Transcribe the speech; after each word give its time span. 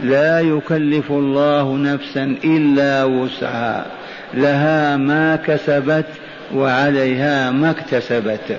لا 0.00 0.40
يكلف 0.40 1.10
الله 1.10 1.76
نفسا 1.76 2.36
إلا 2.44 3.04
وسعها. 3.04 3.86
لها 4.34 4.96
ما 4.96 5.36
كسبت 5.36 6.06
وعليها 6.54 7.50
ما 7.50 7.70
اكتسبت. 7.70 8.58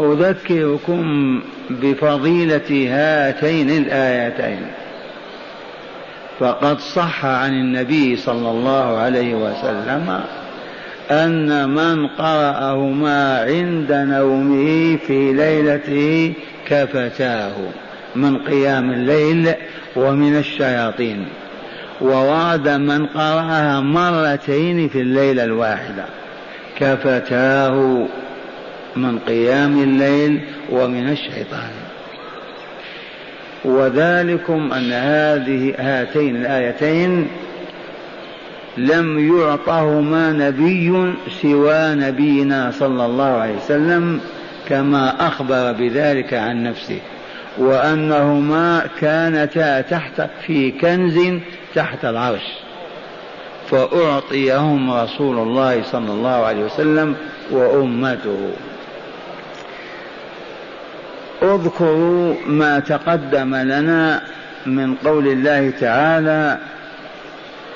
أذكركم 0.00 1.40
بفضيلة 1.70 2.88
هاتين 2.90 3.70
الآيتين. 3.70 4.66
فقد 6.40 6.78
صح 6.78 7.24
عن 7.24 7.52
النبي 7.52 8.16
صلى 8.16 8.50
الله 8.50 8.98
عليه 8.98 9.34
وسلم 9.34 10.20
أن 11.10 11.68
من 11.68 12.06
قرأهما 12.06 13.40
عند 13.40 13.92
نومه 13.92 14.96
في 15.06 15.32
ليلته 15.32 16.32
كفتاه 16.66 17.52
من 18.16 18.38
قيام 18.38 18.90
الليل 18.90 19.54
ومن 19.96 20.38
الشياطين 20.38 21.26
وورد 22.00 22.68
من 22.68 23.06
قرأها 23.06 23.80
مرتين 23.80 24.88
في 24.88 25.00
الليلة 25.00 25.44
الواحدة 25.44 26.04
كفتاه 26.78 28.06
من 28.96 29.18
قيام 29.18 29.82
الليل 29.82 30.40
ومن 30.70 31.08
الشيطان. 31.08 31.70
وذلكم 33.64 34.72
أن 34.72 34.92
هذه 34.92 35.74
هاتين 35.78 36.36
الآيتين 36.36 37.28
لم 38.76 39.38
يعطهما 39.38 40.32
نبي 40.32 41.14
سوى 41.42 41.94
نبينا 41.94 42.70
صلى 42.70 43.06
الله 43.06 43.24
عليه 43.24 43.56
وسلم 43.56 44.20
كما 44.68 45.26
أخبر 45.26 45.72
بذلك 45.72 46.34
عن 46.34 46.62
نفسه. 46.62 46.98
وأنهما 47.58 48.86
كانتا 49.00 49.80
تحت 49.80 50.22
في 50.46 50.70
كنز 50.70 51.18
تحت 51.74 52.04
العرش. 52.04 52.46
فأعطيهم 53.70 54.90
رسول 54.90 55.38
الله 55.38 55.82
صلى 55.82 56.12
الله 56.12 56.30
عليه 56.46 56.64
وسلم 56.64 57.16
وأمته. 57.50 58.50
اذكروا 61.42 62.34
ما 62.46 62.78
تقدم 62.80 63.54
لنا 63.54 64.22
من 64.66 64.94
قول 64.94 65.26
الله 65.28 65.70
تعالى 65.70 66.58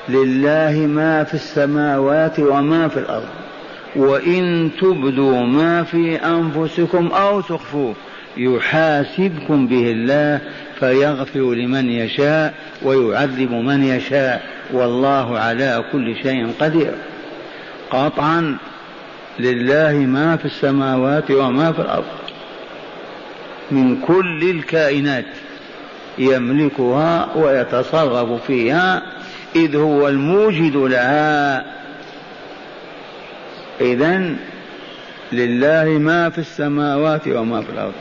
لله 0.08 0.86
ما 0.86 1.24
في 1.24 1.34
السماوات 1.34 2.40
وما 2.40 2.88
في 2.88 2.96
الأرض 2.96 3.28
وإن 3.96 4.70
تبدوا 4.80 5.40
ما 5.40 5.82
في 5.82 6.16
أنفسكم 6.16 7.06
أو 7.06 7.40
تخفوه 7.40 7.94
يحاسبكم 8.36 9.66
به 9.66 9.90
الله 9.92 10.40
فيغفر 10.80 11.54
لمن 11.54 11.90
يشاء 11.90 12.54
ويعذب 12.82 13.52
من 13.52 13.84
يشاء 13.84 14.42
والله 14.72 15.38
على 15.38 15.84
كل 15.92 16.16
شيء 16.22 16.52
قدير. 16.60 16.94
قطعا 17.90 18.56
لله 19.40 19.92
ما 19.92 20.36
في 20.36 20.44
السماوات 20.44 21.30
وما 21.30 21.72
في 21.72 21.78
الأرض. 21.78 22.21
من 23.72 24.00
كل 24.00 24.50
الكائنات 24.50 25.24
يملكها 26.18 27.28
ويتصرف 27.36 28.46
فيها 28.46 29.02
إذ 29.56 29.76
هو 29.76 30.08
الموجد 30.08 30.76
لها. 30.76 31.64
إذا 33.80 34.34
لله 35.32 35.84
ما 35.84 36.30
في 36.30 36.38
السماوات 36.38 37.28
وما 37.28 37.62
في 37.62 37.70
الأرض. 37.70 37.92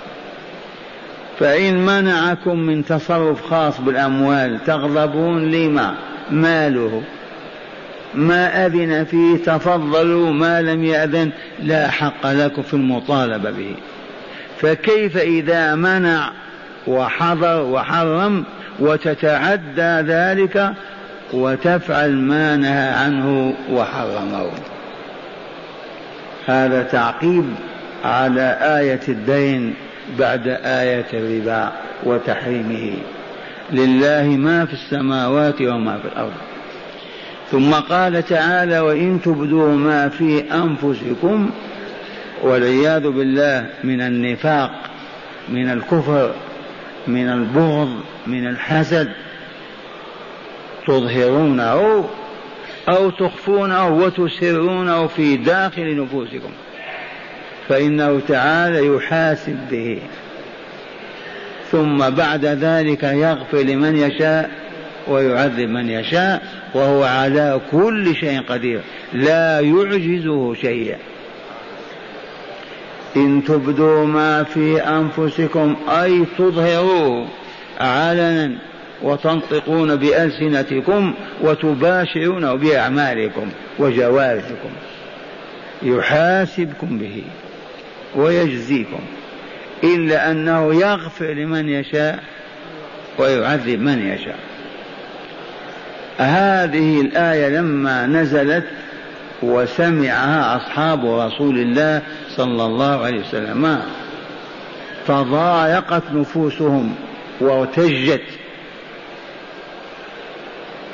فإن 1.39 1.85
منعكم 1.85 2.59
من 2.59 2.85
تصرف 2.85 3.45
خاص 3.45 3.81
بالأموال 3.81 4.59
تغضبون 4.65 5.51
لما؟ 5.51 5.95
ماله. 6.31 7.03
ما 8.13 8.65
أذن 8.65 9.03
فيه 9.03 9.37
تفضلوا 9.37 10.31
ما 10.31 10.61
لم 10.61 10.83
يأذن 10.83 11.31
لا 11.63 11.89
حق 11.89 12.31
لكم 12.31 12.61
في 12.61 12.73
المطالبة 12.73 13.51
به. 13.51 13.75
فكيف 14.61 15.17
إذا 15.17 15.75
منع 15.75 16.31
وحضر 16.87 17.63
وحرم 17.63 18.43
وتتعدى 18.79 20.11
ذلك 20.11 20.73
وتفعل 21.33 22.11
ما 22.11 22.55
نهى 22.55 22.89
عنه 22.89 23.53
وحرمه؟ 23.71 24.49
هذا 26.45 26.83
تعقيب 26.83 27.45
على 28.03 28.57
آية 28.61 29.01
الدين 29.07 29.73
بعد 30.19 30.47
آية 30.63 31.05
الربا 31.13 31.71
وتحريمه. 32.03 32.93
لله 33.71 34.23
ما 34.23 34.65
في 34.65 34.73
السماوات 34.73 35.61
وما 35.61 35.97
في 35.97 36.07
الأرض. 36.07 36.33
ثم 37.51 37.73
قال 37.73 38.25
تعالى 38.25 38.79
وإن 38.79 39.21
تبدوا 39.21 39.75
ما 39.75 40.09
في 40.09 40.43
أنفسكم 40.53 41.49
والعياذ 42.41 43.09
بالله 43.09 43.65
من 43.83 44.01
النفاق 44.01 44.71
من 45.49 45.69
الكفر 45.69 46.31
من 47.07 47.29
البغض 47.29 47.89
من 48.27 48.47
الحسد 48.47 49.09
تظهرونه 50.87 52.09
أو 52.89 53.09
تخفونه 53.09 53.87
وتسرونه 53.87 55.07
في 55.07 55.37
داخل 55.37 56.03
نفوسكم. 56.03 56.51
فإنه 57.69 58.21
تعالى 58.27 58.87
يحاسب 58.87 59.57
به. 59.71 59.99
ثم 61.71 62.09
بعد 62.09 62.45
ذلك 62.45 63.03
يغفر 63.03 63.57
لمن 63.57 63.95
يشاء 63.95 64.49
ويعذب 65.07 65.69
من 65.69 65.89
يشاء 65.89 66.41
وهو 66.73 67.03
على 67.03 67.61
كل 67.71 68.15
شيء 68.15 68.41
قدير. 68.41 68.81
لا 69.13 69.59
يعجزه 69.59 70.53
شيء 70.53 70.95
إن 73.15 73.43
تبدوا 73.43 74.05
ما 74.05 74.43
في 74.43 74.81
أنفسكم 74.81 75.75
أي 75.89 76.25
تظهروه 76.37 77.27
علنا 77.79 78.57
وتنطقون 79.01 79.95
بألسنتكم 79.95 81.13
وتباشرون 81.41 82.57
بأعمالكم 82.57 83.49
وجوارحكم 83.79 84.69
يحاسبكم 85.83 86.97
به 86.97 87.23
ويجزيكم 88.15 88.99
إلا 89.83 90.31
أنه 90.31 90.75
يغفر 90.75 91.33
لمن 91.33 91.69
يشاء 91.69 92.19
ويعذب 93.17 93.81
من 93.81 94.07
يشاء. 94.07 94.39
هذه 96.17 97.01
الآية 97.01 97.49
لما 97.49 98.07
نزلت 98.07 98.65
وسمعها 99.41 100.57
أصحاب 100.57 101.05
رسول 101.05 101.59
الله 101.59 102.01
صلى 102.29 102.65
الله 102.65 103.05
عليه 103.05 103.19
وسلم. 103.19 103.81
تضايقت 105.07 106.03
نفوسهم 106.13 106.95
وارتجت 107.41 108.25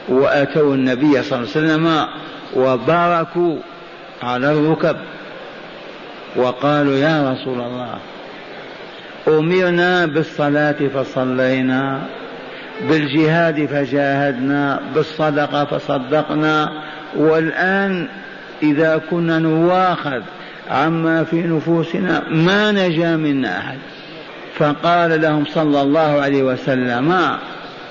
وأتوا 0.10 0.76
النبي 0.76 1.24
صلى 1.24 1.40
الله 1.40 1.52
عليه 1.56 1.66
وسلم 1.66 2.06
وباركوا 2.56 3.58
على 4.24 4.52
الركب. 4.52 4.98
وقالوا 6.36 6.96
يا 6.96 7.32
رسول 7.32 7.62
الله 7.62 7.98
أمرنا 9.28 10.06
بالصلاة 10.06 10.88
فصلينا 10.94 12.02
بالجهاد 12.90 13.66
فجاهدنا 13.66 14.80
بالصدقة 14.96 15.66
فصدقنا 15.66 16.70
والآن 17.16 18.08
إذا 18.64 19.02
كنا 19.12 19.40
نواخذ 19.40 20.22
عما 20.72 21.24
في 21.24 21.42
نفوسنا 21.42 22.24
ما 22.30 22.72
نجا 22.72 23.16
منا 23.16 23.60
أحد. 23.60 23.78
فقال 24.56 25.22
لهم 25.22 25.46
صلى 25.46 25.82
الله 25.82 26.22
عليه 26.22 26.44
وسلم 26.44 27.38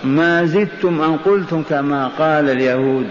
ما 0.04 0.44
زدتم 0.44 1.02
أن 1.02 1.16
قلتم 1.16 1.62
كما 1.62 2.10
قال 2.18 2.50
اليهود 2.50 3.06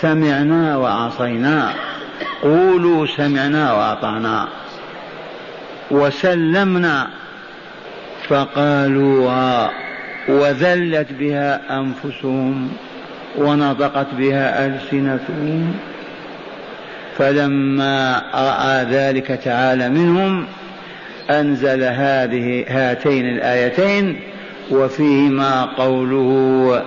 سمعنا 0.00 0.76
وعصينا 0.76 1.72
قولوا 2.42 3.06
سمعنا 3.06 3.72
وأطعنا. 3.72 4.48
وسلمنا. 5.90 7.06
فقالوا 8.28 9.68
وذلت 10.28 11.12
بها 11.12 11.80
أنفسهم 11.80 12.68
ونطقت 13.38 14.06
بها 14.18 14.66
ألسنتهم. 14.66 15.74
فلما 17.18 18.22
رأى 18.34 18.84
ذلك 18.84 19.26
تعالى 19.26 19.88
منهم 19.88 20.46
أنزل 21.30 21.84
هذه 21.84 22.64
هاتين 22.68 23.28
الآيتين 23.28 24.20
وفيهما 24.70 25.64
قوله 25.64 26.82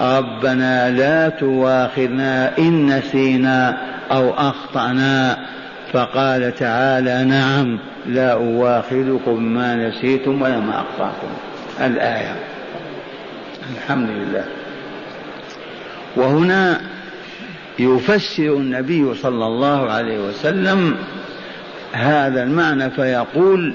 ربنا 0.00 0.90
لا 0.90 1.28
تواخذنا 1.28 2.58
إن 2.58 2.86
نسينا 2.86 3.78
أو 4.10 4.30
أخطأنا. 4.30 5.38
فقال 5.92 6.54
تعالى 6.54 7.24
نعم 7.24 7.78
لا 8.06 8.32
أواخذكم 8.32 9.42
ما 9.42 9.74
نسيتم 9.74 10.42
ولا 10.42 10.60
ما 10.60 10.80
أخطأتم 10.80 11.28
الآية. 11.80 12.34
الحمد 13.76 14.08
لله. 14.08 14.44
وهنا 16.16 16.80
يفسر 17.78 18.52
النبي 18.56 19.14
صلى 19.14 19.46
الله 19.46 19.90
عليه 19.90 20.18
وسلم 20.18 20.96
هذا 21.92 22.42
المعنى 22.42 22.90
فيقول 22.90 23.74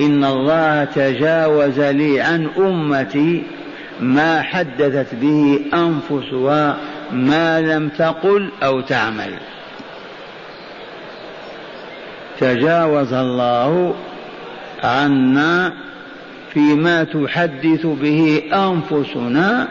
إن 0.00 0.24
الله 0.24 0.84
تجاوز 0.84 1.80
لي 1.80 2.20
عن 2.20 2.48
أمتي 2.58 3.42
ما 4.00 4.42
حدثت 4.42 5.14
به 5.14 5.60
أنفسها 5.74 6.76
ما 7.12 7.60
لم 7.60 7.88
تقل 7.88 8.50
أو 8.62 8.80
تعمل. 8.80 9.34
تجاوز 12.40 13.12
الله 13.12 13.94
عنا 14.84 15.72
فيما 16.54 17.04
تحدث 17.04 17.86
به 17.86 18.42
أنفسنا 18.52 19.68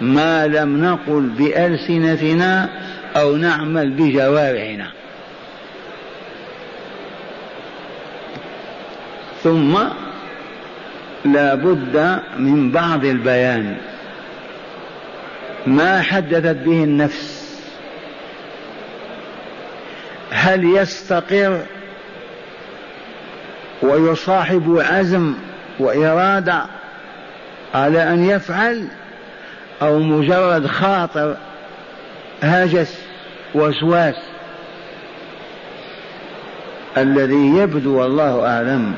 ما 0.00 0.46
لم 0.46 0.84
نقل 0.84 1.20
بألسنتنا 1.20 2.68
أو 3.16 3.36
نعمل 3.36 3.90
بجوارحنا. 3.90 4.90
ثم 9.42 9.78
لا 11.24 11.54
بد 11.54 12.20
من 12.38 12.70
بعض 12.70 13.04
البيان. 13.04 13.76
ما 15.66 16.02
حدثت 16.02 16.56
به 16.56 16.84
النفس. 16.84 17.48
هل 20.30 20.64
يستقر 20.64 21.60
ويصاحب 23.82 24.84
عزم 24.90 25.34
وإرادة 25.78 26.64
على 27.74 28.02
أن 28.02 28.24
يفعل؟ 28.24 28.88
أو 29.82 29.98
مجرد 29.98 30.66
خاطر 30.66 31.36
هجس 32.42 32.98
وسواس. 33.54 34.14
الذي 36.96 37.46
يبدو 37.56 38.00
والله 38.00 38.46
أعلم 38.46 38.94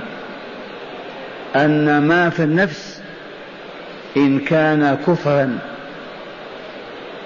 أن 1.56 2.02
ما 2.02 2.30
في 2.30 2.42
النفس 2.42 3.02
إن 4.16 4.38
كان 4.38 4.98
كفرا 5.06 5.58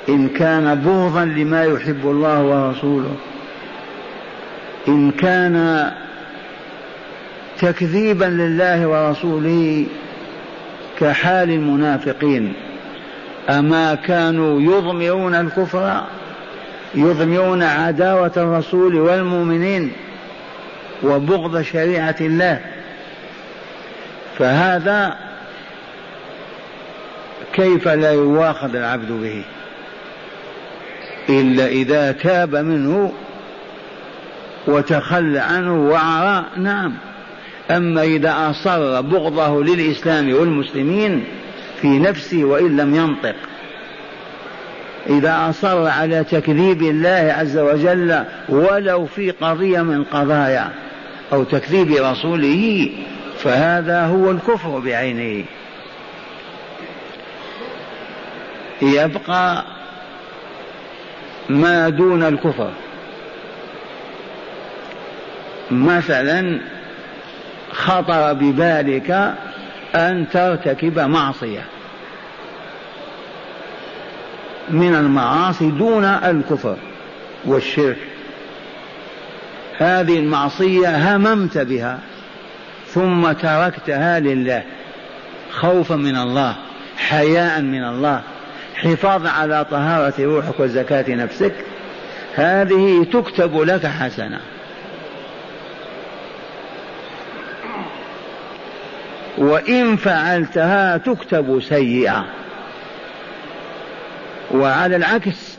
إن 0.09 0.29
كان 0.29 0.75
بغضا 0.75 1.25
لما 1.25 1.65
يحب 1.65 2.01
الله 2.05 2.43
ورسوله 2.43 3.17
إن 4.89 5.11
كان 5.11 5.91
تكذيبا 7.59 8.25
لله 8.25 8.87
ورسوله 8.87 9.87
كحال 10.99 11.51
المنافقين. 11.51 12.53
أما 13.51 13.95
كانوا 13.95 14.61
يضمرون 14.61 15.35
الكفر 15.35 16.05
يضمرون 16.95 17.63
عداوة 17.63 18.33
الرسول 18.37 18.95
والمؤمنين 18.95 19.93
وبغض 21.03 21.63
شريعة 21.63 22.17
الله. 22.21 22.61
فهذا 24.39 25.17
كيف 27.53 27.89
لا 27.89 28.13
يواخذ 28.13 28.77
العبد 28.77 29.13
به؟ 29.13 29.45
إلا 31.29 31.67
إذا 31.67 32.13
تاب 32.13 32.57
منه 32.57 33.13
وتخلى 34.67 35.39
عنه 35.39 35.89
وعرى 35.89 36.45
نعم. 36.57 36.95
أما 37.71 38.03
إذا 38.03 38.51
أصر 38.51 39.01
بغضه 39.01 39.65
للإسلام 39.65 40.35
والمسلمين 40.35 41.25
في 41.85 41.99
نفسه 41.99 42.45
وإن 42.45 42.77
لم 42.77 42.95
ينطق. 42.95 43.35
إذا 45.07 45.47
أصر 45.51 45.87
على 45.87 46.25
تكذيب 46.25 46.83
الله 46.83 47.35
عز 47.39 47.59
وجل 47.59 48.25
ولو 48.49 49.07
في 49.07 49.31
قضية 49.31 49.83
من 49.83 50.05
قضايا 50.05 50.71
أو 51.33 51.45
تكذيب 51.45 51.93
رسوله 51.93 52.91
فهذا 53.39 54.07
هو 54.07 54.31
الكفر 54.31 54.79
بعينه. 54.79 55.45
يبقى 58.83 59.65
ما 61.49 61.89
دون 61.89 62.23
الكفر. 62.23 62.71
مثلا 65.71 66.61
خطر 67.73 68.33
ببالك 68.33 69.35
أن 69.95 70.27
ترتكب 70.33 70.99
معصية. 70.99 71.74
من 74.71 74.95
المعاصي 74.95 75.71
دون 75.71 76.05
الكفر 76.05 76.77
والشرك. 77.45 77.97
هذه 79.79 80.19
المعصية 80.19 81.17
هممت 81.17 81.59
بها 81.59 81.99
ثم 82.87 83.33
تركتها 83.33 84.21
لله 84.21 84.63
خوفا 85.51 85.97
من 85.97 86.17
الله 86.17 86.57
حياء 86.97 87.61
من 87.61 87.85
الله 87.85 88.23
حفاظا 88.77 89.29
على 89.29 89.65
طهارة 89.71 90.15
روحك 90.19 90.61
وزكاة 90.61 91.15
نفسك. 91.15 91.55
هذه 92.35 93.07
تكتب 93.13 93.57
لك 93.57 93.87
حسنة. 93.87 94.41
وإن 99.39 99.97
فعلتها 99.97 100.97
تكتب 100.97 101.63
سيئة. 101.69 102.25
وعلى 104.55 104.97
العكس 104.97 105.59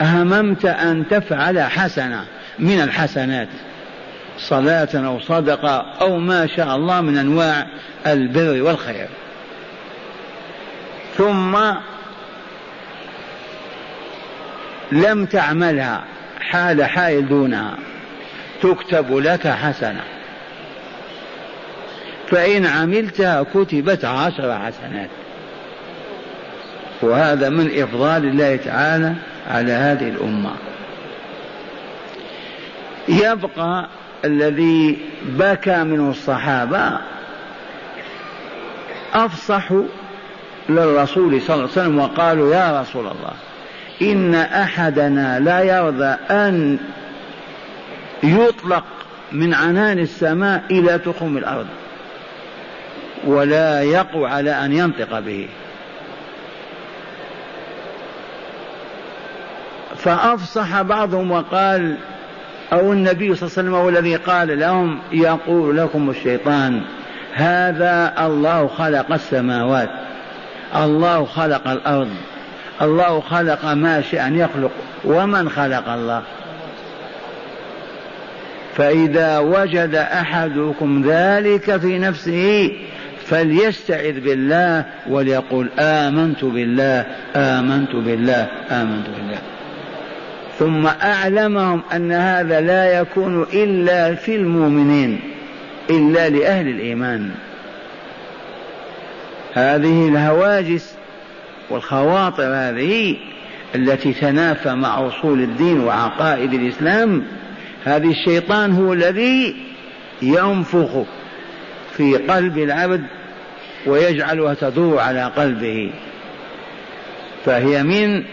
هممت 0.00 0.64
أن 0.64 1.08
تفعل 1.08 1.60
حسنة 1.60 2.24
من 2.58 2.80
الحسنات 2.80 3.48
صلاة 4.38 4.88
أو 4.94 5.20
صدقة 5.20 5.76
أو 6.00 6.18
ما 6.18 6.46
شاء 6.46 6.76
الله 6.76 7.00
من 7.00 7.18
أنواع 7.18 7.66
البر 8.06 8.62
والخير. 8.62 9.08
ثم 11.16 11.56
لم 14.92 15.26
تعملها 15.26 16.04
حال 16.40 16.84
حائل 16.84 17.28
دونها 17.28 17.76
تكتب 18.62 19.16
لك 19.16 19.46
حسنة. 19.46 20.02
فإن 22.30 22.66
عملتها 22.66 23.42
كتبت 23.42 24.04
عشر 24.04 24.58
حسنات. 24.58 25.10
وهذا 27.02 27.48
من 27.48 27.82
إفضال 27.82 28.24
الله 28.24 28.56
تعالى 28.56 29.14
على 29.50 29.72
هذه 29.72 30.08
الأمة. 30.08 30.50
يبقى 33.08 33.86
الذي 34.24 34.98
بكى 35.28 35.84
منه 35.84 36.10
الصحابة 36.10 36.98
أفصحوا 39.14 39.82
للرسول 40.68 41.42
صلى 41.42 41.54
الله 41.54 41.68
عليه 41.68 41.72
وسلم 41.72 41.98
وقالوا 41.98 42.54
يا 42.54 42.80
رسول 42.80 43.06
الله 43.06 43.32
إن 44.02 44.34
أحدنا 44.34 45.40
لا 45.40 45.60
يرضى 45.60 46.16
أن 46.30 46.78
يطلق 48.22 48.84
من 49.32 49.54
عنان 49.54 49.98
السماء 49.98 50.64
إلى 50.70 50.98
تخم 50.98 51.36
الأرض 51.36 51.66
ولا 53.26 53.82
يقوى 53.82 54.28
على 54.28 54.50
أن 54.50 54.72
ينطق 54.72 55.18
به. 55.18 55.48
فأفصح 60.06 60.82
بعضهم 60.82 61.30
وقال 61.30 61.96
أو 62.72 62.92
النبي 62.92 63.34
صلى 63.34 63.48
الله 63.48 63.58
عليه 63.58 63.68
وسلم 63.68 63.74
هو 63.74 63.88
الذي 63.88 64.16
قال 64.16 64.58
لهم 64.58 64.98
يقول 65.12 65.76
لكم 65.76 66.10
الشيطان 66.10 66.82
هذا 67.34 68.14
الله 68.18 68.66
خلق 68.66 69.12
السماوات 69.12 69.90
الله 70.76 71.24
خلق 71.24 71.68
الأرض 71.68 72.10
الله 72.82 73.20
خلق 73.20 73.64
ما 73.64 74.00
شاء 74.00 74.26
أن 74.26 74.36
يخلق 74.36 74.70
ومن 75.04 75.48
خلق 75.48 75.88
الله؟ 75.88 76.22
فإذا 78.76 79.38
وجد 79.38 79.94
أحدكم 79.94 81.02
ذلك 81.06 81.76
في 81.76 81.98
نفسه 81.98 82.72
فليستعذ 83.26 84.20
بالله 84.20 84.84
وليقول 85.08 85.70
آمنت 85.78 86.44
بالله 86.44 87.06
آمنت 87.36 87.96
بالله 87.96 88.48
آمنت 88.70 89.06
بالله. 89.16 89.55
ثم 90.58 90.86
أعلمهم 90.86 91.82
أن 91.94 92.12
هذا 92.12 92.60
لا 92.60 93.00
يكون 93.00 93.42
إلا 93.42 94.14
في 94.14 94.36
المؤمنين 94.36 95.20
إلا 95.90 96.28
لأهل 96.28 96.68
الإيمان. 96.68 97.30
هذه 99.54 100.08
الهواجس 100.08 100.94
والخواطر 101.70 102.44
هذه 102.44 103.16
التي 103.74 104.12
تنافى 104.12 104.74
مع 104.74 105.06
أصول 105.08 105.42
الدين 105.42 105.80
وعقائد 105.80 106.54
الإسلام 106.54 107.22
هذه 107.84 108.10
الشيطان 108.10 108.72
هو 108.72 108.92
الذي 108.92 109.56
ينفخ 110.22 111.04
في 111.96 112.16
قلب 112.16 112.58
العبد 112.58 113.02
ويجعلها 113.86 114.54
تدور 114.54 114.98
على 114.98 115.32
قلبه. 115.36 115.90
فهي 117.44 117.82
من 117.82 118.24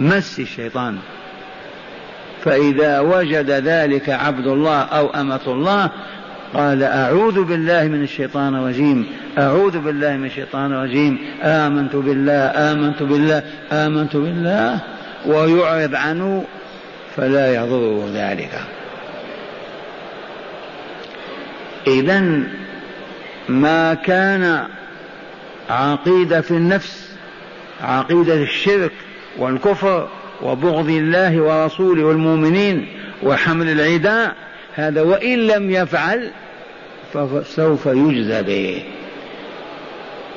مس 0.00 0.40
الشيطان. 0.40 0.98
فإذا 2.44 3.00
وجد 3.00 3.50
ذلك 3.50 4.10
عبد 4.10 4.46
الله 4.46 4.82
أو 4.82 5.10
أمة 5.10 5.40
الله 5.46 5.90
قال 6.54 6.82
أعوذ 6.82 7.44
بالله 7.44 7.88
من 7.88 8.02
الشيطان 8.02 8.54
الرجيم 8.54 9.06
أعوذ 9.38 9.78
بالله 9.78 10.16
من 10.16 10.26
الشيطان 10.26 10.72
الرجيم 10.72 11.18
آمنت 11.42 11.96
بالله 11.96 12.72
آمنت 12.72 13.02
بالله 13.02 13.42
آمنت 13.72 14.16
بالله 14.16 14.80
ويعرض 15.26 15.94
عنه 15.94 16.44
فلا 17.16 17.54
يضره 17.54 18.10
ذلك. 18.14 18.60
إذا 21.86 22.42
ما 23.48 23.94
كان 23.94 24.64
عقيدة 25.70 26.40
في 26.40 26.50
النفس 26.50 27.16
عقيدة 27.80 28.34
الشرك 28.34 28.92
والكفر 29.38 30.08
وبغض 30.42 30.88
الله 30.88 31.40
ورسوله 31.40 32.04
والمؤمنين 32.04 32.86
وحمل 33.22 33.68
العداء 33.68 34.34
هذا 34.74 35.02
وإن 35.02 35.38
لم 35.38 35.70
يفعل 35.70 36.30
فسوف 37.12 37.86
يجزى 37.86 38.42
به. 38.42 38.82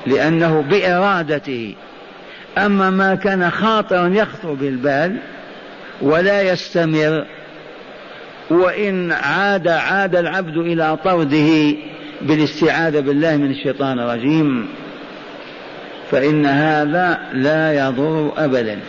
لأنه 0.08 0.62
بإرادته. 0.62 1.76
أما 2.58 2.90
ما 2.90 3.16
كان 3.16 3.52
خاطرا 3.52 4.08
يخطر 4.08 4.54
بالبال 4.54 5.18
ولا 6.02 6.42
يستمر 6.42 7.26
وإن 8.50 9.12
عاد 9.12 9.68
عاد 9.68 10.16
العبد 10.16 10.58
إلى 10.58 10.98
طرده 11.04 11.78
بالاستعاذة 12.22 13.00
بالله 13.00 13.38
من 13.38 13.52
الشيطان 13.52 14.00
الرجيم. 14.00 14.68
فإن 16.12 16.46
هذا 16.46 17.20
لا 17.34 17.88
يضر 17.88 18.32
أبدا. 18.38 18.80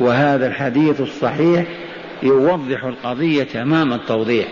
وهذا 0.00 0.46
الحديث 0.46 1.00
الصحيح 1.00 1.66
يوضح 2.22 2.84
القضية 2.84 3.44
تمام 3.44 3.92
التوضيح. 3.92 4.46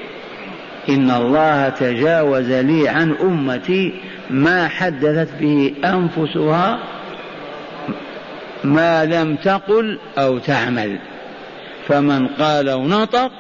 إن 0.88 1.10
الله 1.10 1.68
تجاوز 1.68 2.50
لي 2.50 2.88
عن 2.88 3.14
أمتي 3.22 3.94
ما 4.30 4.68
حدثت 4.68 5.28
به 5.40 5.74
أنفسها 5.84 6.78
ما 8.64 9.04
لم 9.04 9.36
تقل 9.36 9.98
أو 10.18 10.38
تعمل. 10.38 10.98
فمن 11.88 12.26
قال 12.26 12.70
ونطق 12.70 13.30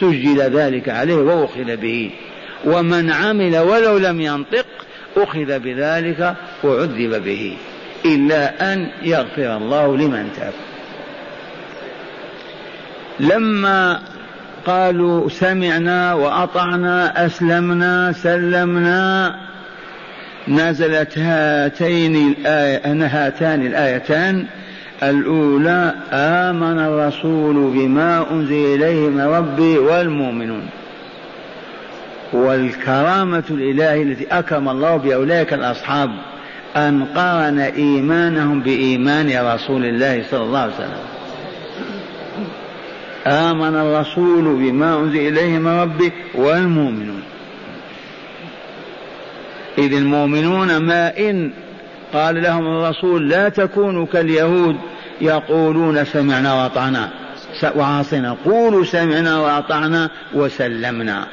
سجل 0.00 0.40
ذلك 0.40 0.88
عليه 0.88 1.16
وأخذ 1.16 1.76
به. 1.76 2.10
ومن 2.64 3.10
عمل 3.10 3.58
ولو 3.58 3.98
لم 3.98 4.20
ينطق 4.20 4.66
أخذ 5.16 5.58
بذلك 5.58 6.34
وعذب 6.64 7.24
به 7.24 7.56
إلا 8.04 8.72
أن 8.72 8.88
يغفر 9.02 9.56
الله 9.56 9.96
لمن 9.96 10.28
تاب. 10.36 10.52
لما 13.20 14.00
قالوا 14.66 15.28
سمعنا 15.28 16.14
وأطعنا 16.14 17.26
أسلمنا 17.26 18.12
سلمنا 18.12 19.36
نزلت 20.48 21.18
هاتين 21.18 22.16
الآية 22.16 23.06
هاتان 23.06 23.66
الآيتان. 23.66 24.46
الأولى 25.02 25.94
آمن 26.12 26.78
الرسول 26.78 27.54
بما 27.54 28.30
أنزل 28.30 28.74
إليه 28.74 29.08
من 29.08 29.20
ربي 29.20 29.78
والمؤمنون. 29.78 30.68
والكرامة 32.32 33.44
الإلهية 33.50 34.02
التي 34.02 34.26
أكرم 34.30 34.68
الله 34.68 34.96
بأولئك 34.96 35.52
الأصحاب. 35.52 36.10
أن 36.76 37.04
قارن 37.04 37.58
إيمانهم 37.58 38.60
بإيمان 38.60 39.46
رسول 39.54 39.84
الله 39.84 40.24
صلى 40.30 40.42
الله 40.42 40.58
عليه 40.58 40.74
وسلم. 40.74 41.08
آمن 43.26 43.76
الرسول 43.76 44.44
بما 44.44 44.98
أنزل 44.98 45.28
إليه 45.28 45.58
من 45.58 45.80
ربه 45.80 46.12
والمؤمنون. 46.34 47.22
إذ 49.78 49.92
المؤمنون 49.92 50.76
ما 50.76 51.18
إن 51.18 51.50
قال 52.12 52.42
لهم 52.42 52.66
الرسول 52.66 53.28
لا 53.28 53.48
تكونوا 53.48 54.06
كاليهود 54.06 54.76
يقولون 55.20 56.04
سمعنا 56.04 56.54
وأطعنا. 56.54 57.08
وعاصنا. 57.76 58.36
قولوا 58.44 58.84
سمعنا 58.84 59.38
وأطعنا 59.38 60.10
وسلمنا. 60.34 61.26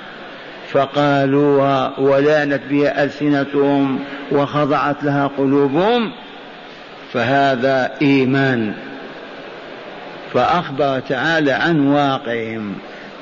فقالوها 0.75 2.00
ولانت 2.00 2.62
بها 2.70 3.03
ألسنتهم 3.03 4.00
وخضعت 4.32 5.03
لها 5.03 5.27
قلوبهم 5.38 6.12
فهذا 7.13 7.91
إيمان. 8.01 8.74
فأخبر 10.34 11.00
تعالى 11.00 11.51
عن 11.51 11.88
واقعهم. 11.88 12.74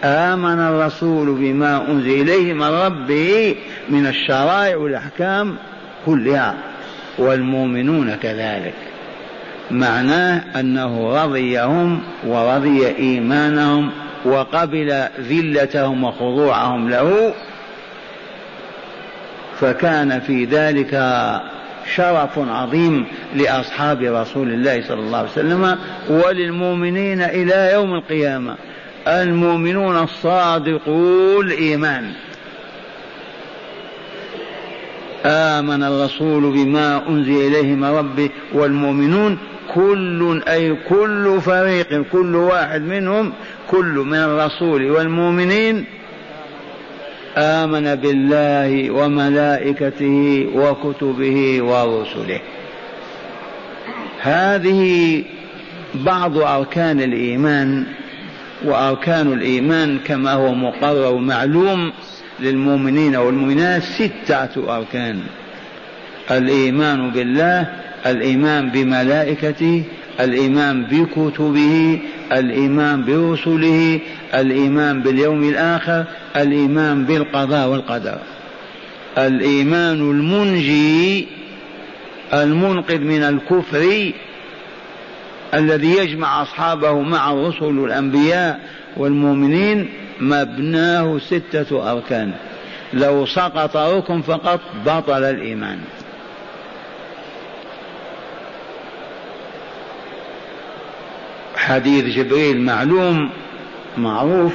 آمن 0.04 0.60
الرسول 0.60 1.36
بما 1.36 1.92
أنزل 1.92 2.22
إليه 2.22 2.54
من 2.54 2.68
ربه 2.68 3.56
من 3.90 4.08
الشرائع 4.08 4.78
والأحكام 4.78 5.56
كلها 6.06 6.56
والمؤمنون 7.18 8.16
كذلك. 8.16 8.74
معناه 9.72 10.42
أنه 10.60 11.24
رضيهم 11.24 12.02
ورضي 12.28 12.88
إيمانهم 12.88 13.92
وقبل 14.26 15.08
ذلتهم 15.20 16.04
وخضوعهم 16.04 16.90
له 16.90 17.34
فكان 19.60 20.20
في 20.20 20.46
ذلك 20.46 20.92
شرف 21.96 22.40
عظيم 22.40 23.06
لأصحاب 23.36 24.02
رسول 24.02 24.54
الله 24.54 24.82
صلى 24.88 25.00
الله 25.00 25.18
عليه 25.18 25.30
وسلم 25.30 25.78
وللمؤمنين 26.10 27.22
إلى 27.22 27.74
يوم 27.74 27.94
القيامة. 27.96 28.56
المؤمنون 29.08 30.04
الصادقو 30.04 31.42
الإيمان. 31.42 32.12
آمن 35.26 35.84
الرسول 35.84 36.42
بما 36.52 37.08
أنزل 37.10 37.48
إليه 37.48 37.76
من 37.76 37.86
ربه 37.86 38.30
والمؤمنون 38.54 39.38
كل 39.74 40.44
أي 40.48 40.76
كل 40.90 41.42
فريق 41.42 42.06
كل 42.12 42.36
واحد 42.36 42.82
منهم 42.82 43.34
كل 43.68 44.04
من 44.08 44.18
الرسول 44.18 44.92
والمؤمنين 44.92 45.86
آمن 47.38 47.96
بالله 47.96 48.92
وملائكته 48.92 50.48
وكتبه 50.56 51.64
ورسله. 51.64 52.40
هذه 54.22 55.24
بعض 55.96 56.38
أركان 56.38 57.02
الإيمان 57.02 57.86
وأركان 58.66 59.34
الإيمان 59.34 60.00
كما 60.06 60.34
هو 60.34 60.54
مقرر 60.54 61.14
ومعلوم 61.14 61.92
للمؤمنين 62.40 63.16
والمؤمنات 63.16 63.84
ستة 63.84 64.78
أركان. 64.78 65.20
الإيمان 66.32 67.12
بالله 67.12 67.68
الإيمان 68.06 68.70
بملائكته 68.70 69.84
الإيمان 70.20 70.84
بكتبه 70.84 72.00
الإيمان 72.34 73.06
برسله 73.06 74.00
الإيمان 74.34 75.02
باليوم 75.02 75.50
الآخر 75.50 76.06
الإيمان 76.36 77.06
بالقضاء 77.06 77.68
والقدر. 77.70 78.18
الإيمان 79.18 80.12
المنجي 80.12 81.28
المنقذ 82.34 83.00
من 83.00 83.24
الكفر 83.24 84.12
الذي 85.54 85.98
يجمع 85.98 86.42
أصحابه 86.42 87.02
مع 87.02 87.34
الرسل 87.34 87.80
والأنبياء 87.80 88.60
والمؤمنين 88.98 89.90
مبناه 90.22 91.20
ستة 91.20 91.92
أركان. 91.92 92.32
لو 92.94 93.26
سقط 93.26 93.78
ركن 93.78 94.22
فقط 94.22 94.60
بطل 94.86 95.24
الإيمان. 95.24 95.78
حديث 101.64 102.06
جبريل 102.06 102.62
معلوم 102.62 103.30
معروف 103.98 104.54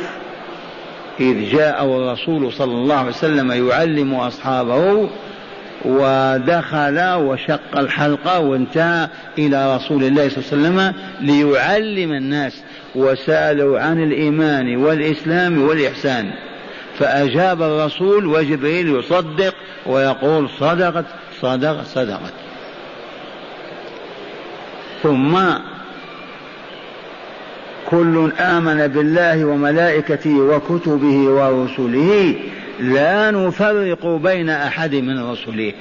إذ 1.20 1.50
جاء 1.50 1.84
الرسول 1.84 2.52
صلى 2.52 2.72
الله 2.72 2.94
عليه 2.94 3.08
وسلم 3.08 3.68
يعلم 3.68 4.14
أصحابه 4.14 5.08
ودخل 5.84 7.14
وشق 7.14 7.78
الحلقة 7.78 8.40
وانتهى 8.40 9.08
إلى 9.38 9.76
رسول 9.76 10.04
الله 10.04 10.28
صلى 10.28 10.38
الله 10.38 10.52
عليه 10.52 10.92
وسلم 10.92 10.94
ليعلم 11.20 12.12
الناس 12.12 12.62
وسألوا 12.94 13.80
عن 13.80 14.02
الإيمان 14.02 14.76
والإسلام 14.76 15.62
والإحسان. 15.62 16.30
فأجاب 16.98 17.62
الرسول 17.62 18.26
وجبريل 18.26 18.88
يصدق 18.88 19.54
ويقول 19.86 20.48
صدقت 20.58 21.04
صدقت 21.40 21.86
صدقت. 21.86 22.32
ثم 25.02 25.38
كل 27.90 28.32
آمن 28.38 28.86
بالله 28.86 29.44
وملائكته 29.44 30.40
وكتبه 30.40 31.28
ورسله 31.28 32.34
لا 32.80 33.30
نفرق 33.30 34.06
بين 34.06 34.50
أحد 34.50 34.94
من 34.94 35.30
رسله. 35.30 35.72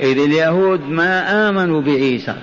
إذ 0.00 0.18
اليهود 0.18 0.88
ما 0.88 1.48
آمنوا 1.48 1.80
بعيسى 1.80 2.34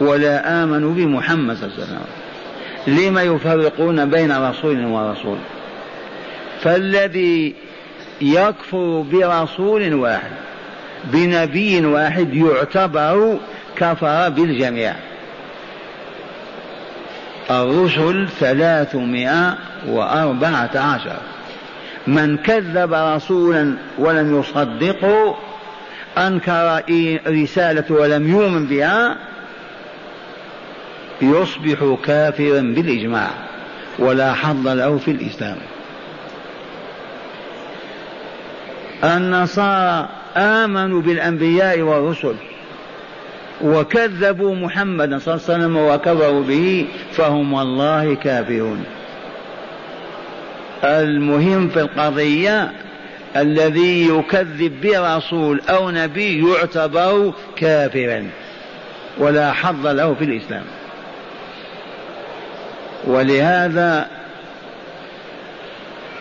ولا 0.00 0.64
آمنوا 0.64 0.92
بمحمد 0.92 1.56
صلى 1.56 1.66
الله 1.66 1.76
عليه 1.76 1.84
وسلم. 1.84 3.06
لما 3.06 3.22
يفرقون 3.22 4.10
بين 4.10 4.32
رسول 4.32 4.84
ورسول؟ 4.84 5.38
فالذي 6.60 7.54
يكفر 8.20 9.04
برسول 9.12 9.94
واحد 9.94 10.30
بنبي 11.04 11.86
واحد 11.86 12.34
يعتبر 12.34 13.38
كفر 13.76 14.28
بالجميع. 14.28 14.94
الرسل 17.50 18.28
ثلاثمائة 18.40 19.54
وأربعة 19.86 20.70
عشر. 20.74 21.16
من 22.06 22.36
كذب 22.36 22.92
رسولا 22.94 23.74
ولم 23.98 24.40
يصدقه 24.40 25.36
أنكر 26.18 26.82
رسالته 27.26 27.94
ولم 27.94 28.28
يؤمن 28.28 28.66
بها 28.66 29.16
يصبح 31.22 31.96
كافرا 32.04 32.60
بالإجماع 32.60 33.30
ولا 33.98 34.32
حظ 34.32 34.68
له 34.68 34.98
في 34.98 35.10
الإسلام. 35.10 35.56
النصارى 39.04 40.08
آمنوا 40.36 41.02
بالأنبياء 41.02 41.80
والرسل. 41.80 42.34
وكذبوا 43.64 44.54
محمدا 44.54 45.18
صلى 45.18 45.34
الله 45.34 45.44
عليه 45.48 45.54
وسلم 45.56 45.76
وكفروا 45.76 46.42
به 46.42 46.86
فهم 47.12 47.52
والله 47.52 48.14
كافرون. 48.14 48.84
المهم 50.84 51.68
في 51.68 51.80
القضية 51.80 52.72
الذي 53.36 54.08
يكذب 54.08 54.80
برسول 54.82 55.60
أو 55.68 55.90
نبي 55.90 56.50
يعتبر 56.50 57.32
كافرا 57.56 58.26
ولا 59.18 59.52
حظ 59.52 59.86
له 59.86 60.14
في 60.14 60.24
الإسلام. 60.24 60.64
ولهذا 63.06 64.06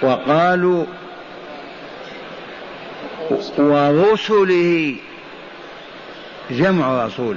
وقالوا 0.02 0.86
ورسله 3.58 4.96
جمع 6.52 7.06
رسول. 7.06 7.36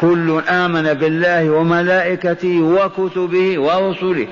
كل 0.00 0.42
آمن 0.48 0.94
بالله 0.94 1.50
وملائكته 1.50 2.60
وكتبه 2.62 3.58
ورسله. 3.58 4.26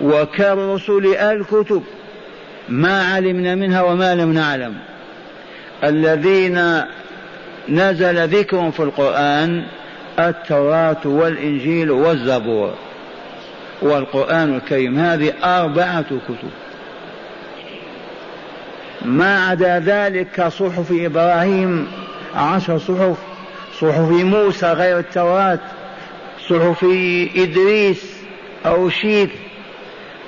وكالرسل 0.00 1.06
الكتب 1.06 1.82
ما 2.68 3.02
علمنا 3.14 3.54
منها 3.54 3.82
وما 3.82 4.14
لم 4.14 4.32
نعلم. 4.32 4.74
الذين 5.84 6.82
نزل 7.68 8.28
ذكرهم 8.28 8.70
في 8.70 8.80
القرآن 8.80 9.64
التوراة 10.18 11.00
والإنجيل 11.04 11.90
والزبور. 11.90 12.74
والقرآن 13.82 14.56
الكريم. 14.56 14.98
هذه 14.98 15.32
أربعة 15.44 16.02
كتب. 16.02 16.50
ما 19.04 19.46
عدا 19.46 19.78
ذلك 19.78 20.26
كصحف 20.34 20.92
إبراهيم 20.92 21.86
عشر 22.36 22.78
صحف 22.78 23.16
صحف 23.80 24.10
موسى 24.10 24.72
غير 24.72 24.98
التوراة 24.98 25.58
صحف 26.48 26.84
إدريس 27.36 28.16
أو 28.66 28.88
شيك. 28.88 29.30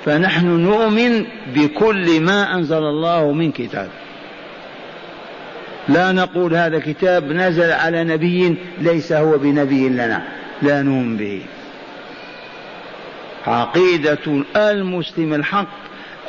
فنحن 0.05 0.47
نؤمن 0.47 1.25
بكل 1.55 2.21
ما 2.21 2.55
أنزل 2.55 2.77
الله 2.77 3.31
من 3.31 3.51
كتاب. 3.51 3.89
لا 5.89 6.11
نقول 6.11 6.55
هذا 6.55 6.79
كتاب 6.79 7.31
نزل 7.31 7.71
على 7.71 8.03
نبي 8.03 8.55
ليس 8.81 9.11
هو 9.11 9.37
بنبي 9.37 9.89
لنا 9.89 10.23
لا 10.61 10.81
نؤمن 10.81 11.17
به. 11.17 11.41
عقيدة 13.47 14.43
المسلم 14.55 15.33
الحق 15.33 15.67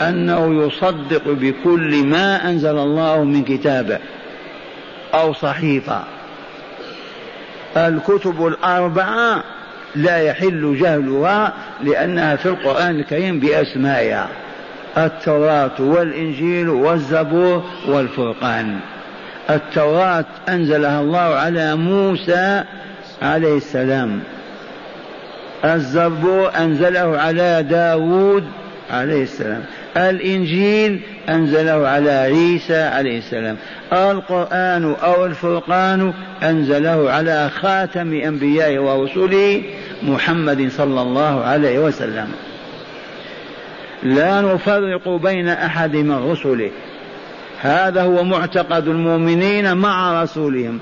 أنه 0.02 0.66
يصدق 0.66 1.22
بكل 1.26 2.06
ما 2.06 2.50
أنزل 2.50 2.78
الله 2.78 3.24
من 3.24 3.44
كتابه 3.44 3.98
أو 5.14 5.32
صحيفة. 5.32 6.02
الكتب 7.76 8.46
الأربعة 8.46 9.44
لا 9.94 10.18
يحل 10.18 10.78
جهلها 10.80 11.52
لأنها 11.82 12.36
في 12.36 12.46
القرآن 12.46 13.00
الكريم 13.00 13.40
بأسمائها. 13.40 14.28
التوراة 14.98 15.80
والإنجيل 15.80 16.68
والزبور 16.68 17.64
والفرقان. 17.88 18.78
التوراة 19.50 20.24
أنزلها 20.48 21.00
الله 21.00 21.18
على 21.18 21.76
موسى 21.76 22.64
عليه 23.22 23.56
السلام. 23.56 24.20
الزبور 25.64 26.50
أنزله 26.58 27.18
على 27.18 27.62
داود 27.62 28.44
عليه 28.90 29.22
السلام. 29.22 29.64
الإنجيل 29.96 31.00
أنزله 31.30 31.88
على 31.88 32.10
عيسى 32.10 32.82
عليه 32.82 33.18
السلام. 33.18 33.56
القرآن 33.92 34.94
أو 35.02 35.26
الفرقان 35.26 36.12
أنزله 36.42 37.10
على 37.10 37.50
خاتم 37.50 38.14
أنبيائه 38.14 38.78
ورسله 38.78 39.62
محمد 40.02 40.68
صلى 40.70 41.02
الله 41.02 41.44
عليه 41.44 41.78
وسلم. 41.78 42.28
لا 44.02 44.40
نفرق 44.40 45.08
بين 45.08 45.48
أحد 45.48 45.96
من 45.96 46.30
رسله. 46.32 46.70
هذا 47.60 48.02
هو 48.02 48.24
معتقد 48.24 48.88
المؤمنين 48.88 49.76
مع 49.76 50.22
رسولهم. 50.22 50.80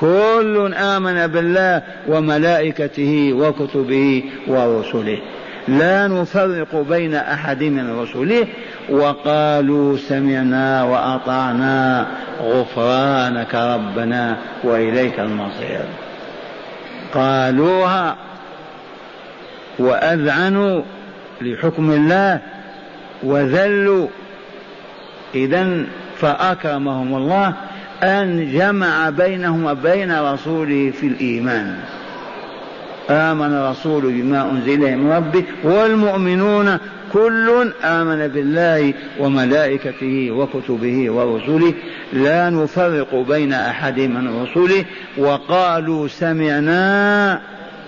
كل 0.00 0.74
آمن 0.74 1.26
بالله 1.26 1.82
وملائكته 2.08 3.32
وكتبه 3.32 4.22
ورسله. 4.48 5.18
لا 5.68 6.08
نفرق 6.08 6.76
بين 6.88 7.14
أحد 7.14 7.62
من 7.62 8.00
رسله 8.00 8.46
وقالوا 8.90 9.96
سمعنا 9.96 10.84
وأطعنا 10.84 12.06
غفرانك 12.42 13.54
ربنا 13.54 14.36
وإليك 14.64 15.20
المصير. 15.20 15.84
قالوها 17.14 18.16
وأذعنوا 19.78 20.82
لحكم 21.40 21.90
الله 21.90 22.40
وذلوا. 23.22 24.08
اذا 25.34 25.84
فأكرمهم 26.18 27.16
الله 27.16 27.52
أن 28.02 28.52
جمع 28.52 29.10
بينهم 29.10 29.64
وبين 29.64 30.20
رسوله 30.20 30.90
في 30.90 31.06
الإيمان. 31.06 31.76
آمن 33.10 33.52
الرسول 33.52 34.02
بما 34.02 34.50
أنزل 34.50 34.96
من 34.96 35.12
ربه 35.12 35.44
والمؤمنون 35.64 36.78
كل 37.12 37.72
آمن 37.84 38.28
بالله 38.28 38.94
وملائكته 39.18 40.30
وكتبه 40.30 41.10
ورسله. 41.10 41.74
لا 42.12 42.50
نفرق 42.50 43.14
بين 43.14 43.52
أحد 43.52 44.00
من 44.00 44.42
رسله. 44.42 44.84
وقالوا 45.18 46.08
سمعنا 46.08 47.40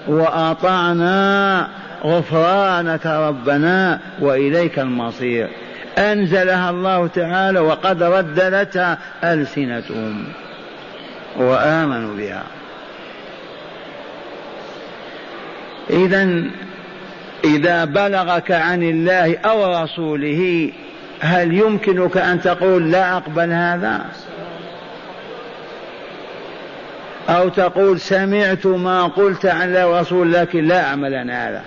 وأطعنا 0.09 1.69
غفرانك 2.05 3.07
ربنا 3.07 4.01
وإليك 4.21 4.79
المصير. 4.79 5.49
أنزلها 5.99 6.71
الله 6.71 7.07
تعالى 7.07 7.61
وقد 7.61 8.03
رددتها 8.03 8.99
ألسنتهم 9.25 10.25
وآمنوا 11.37 12.17
بها. 12.17 12.43
إذا 15.91 16.45
إذا 17.45 17.85
بلغك 17.85 18.51
عن 18.51 18.83
الله 18.83 19.39
أو 19.39 19.83
رسوله 19.83 20.73
هل 21.21 21.55
يمكنك 21.55 22.17
أن 22.17 22.41
تقول 22.41 22.91
لا 22.91 23.17
أقبل 23.17 23.53
هذا؟ 23.53 24.07
أو 27.29 27.49
تقول 27.49 28.01
سمعت 28.01 28.67
ما 28.67 29.05
قلت 29.05 29.47
عن 29.47 29.69
الله 29.69 29.89
ورسول 29.89 30.33
لكن 30.33 30.65
لا 30.65 30.85
أعمل 30.85 31.15
أنا 31.15 31.49
هذا؟ 31.49 31.63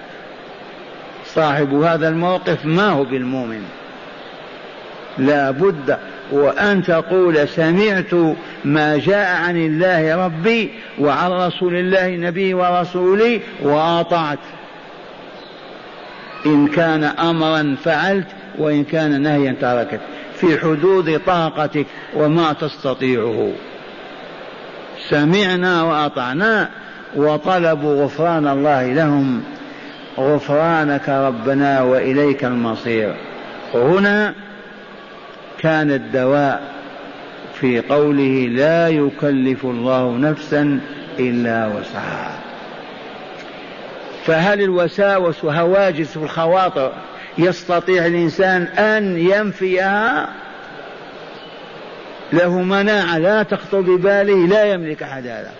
صاحب 1.25 1.73
هذا 1.73 2.07
الموقف 2.07 2.65
ما 2.65 2.89
هو 2.89 3.03
بالمؤمن. 3.03 3.63
لا 5.17 5.51
بد 5.51 5.97
وأن 6.31 6.83
تقول 6.83 7.47
سمعت 7.47 8.35
ما 8.65 8.97
جاء 8.97 9.35
عن 9.35 9.57
الله 9.57 10.25
ربي 10.25 10.71
وعن 10.99 11.31
رسول 11.31 11.75
الله 11.75 12.15
نبي 12.27 12.53
ورسولي 12.53 13.41
وأطعت. 13.61 14.39
إن 16.45 16.67
كان 16.67 17.03
أمرا 17.03 17.75
فعلت 17.83 18.27
وإن 18.57 18.83
كان 18.83 19.21
نهيا 19.21 19.55
تركت. 19.61 19.99
في 20.35 20.59
حدود 20.59 21.21
طاقتك 21.25 21.85
وما 22.15 22.53
تستطيعه. 22.53 23.51
سمعنا 25.09 25.83
وأطعنا 25.83 26.69
وطلبوا 27.15 28.03
غفران 28.03 28.47
الله 28.47 28.93
لهم. 28.93 29.43
غفرانك 30.17 31.09
ربنا 31.09 31.81
وإليك 31.81 32.45
المصير. 32.45 33.15
هنا 33.73 34.33
كان 35.61 35.91
الدواء 35.91 36.73
في 37.53 37.79
قوله 37.79 38.47
لا 38.47 38.87
يكلف 38.87 39.65
الله 39.65 40.17
نفسا 40.17 40.79
إلا 41.19 41.67
وسعها. 41.67 42.39
فهل 44.25 44.61
الوساوس 44.61 45.43
وهواجس 45.43 46.17
الخواطر 46.17 46.93
يستطيع 47.37 48.05
الإنسان 48.05 48.61
أن 48.63 49.17
ينفيها؟ 49.17 50.29
له 52.33 52.61
مناعة 52.61 53.17
لا 53.17 53.43
تخطر 53.43 53.81
بباله 53.81 54.47
لا 54.47 54.63
يملك 54.63 55.03
أحد 55.03 55.27
هذا. 55.27 55.51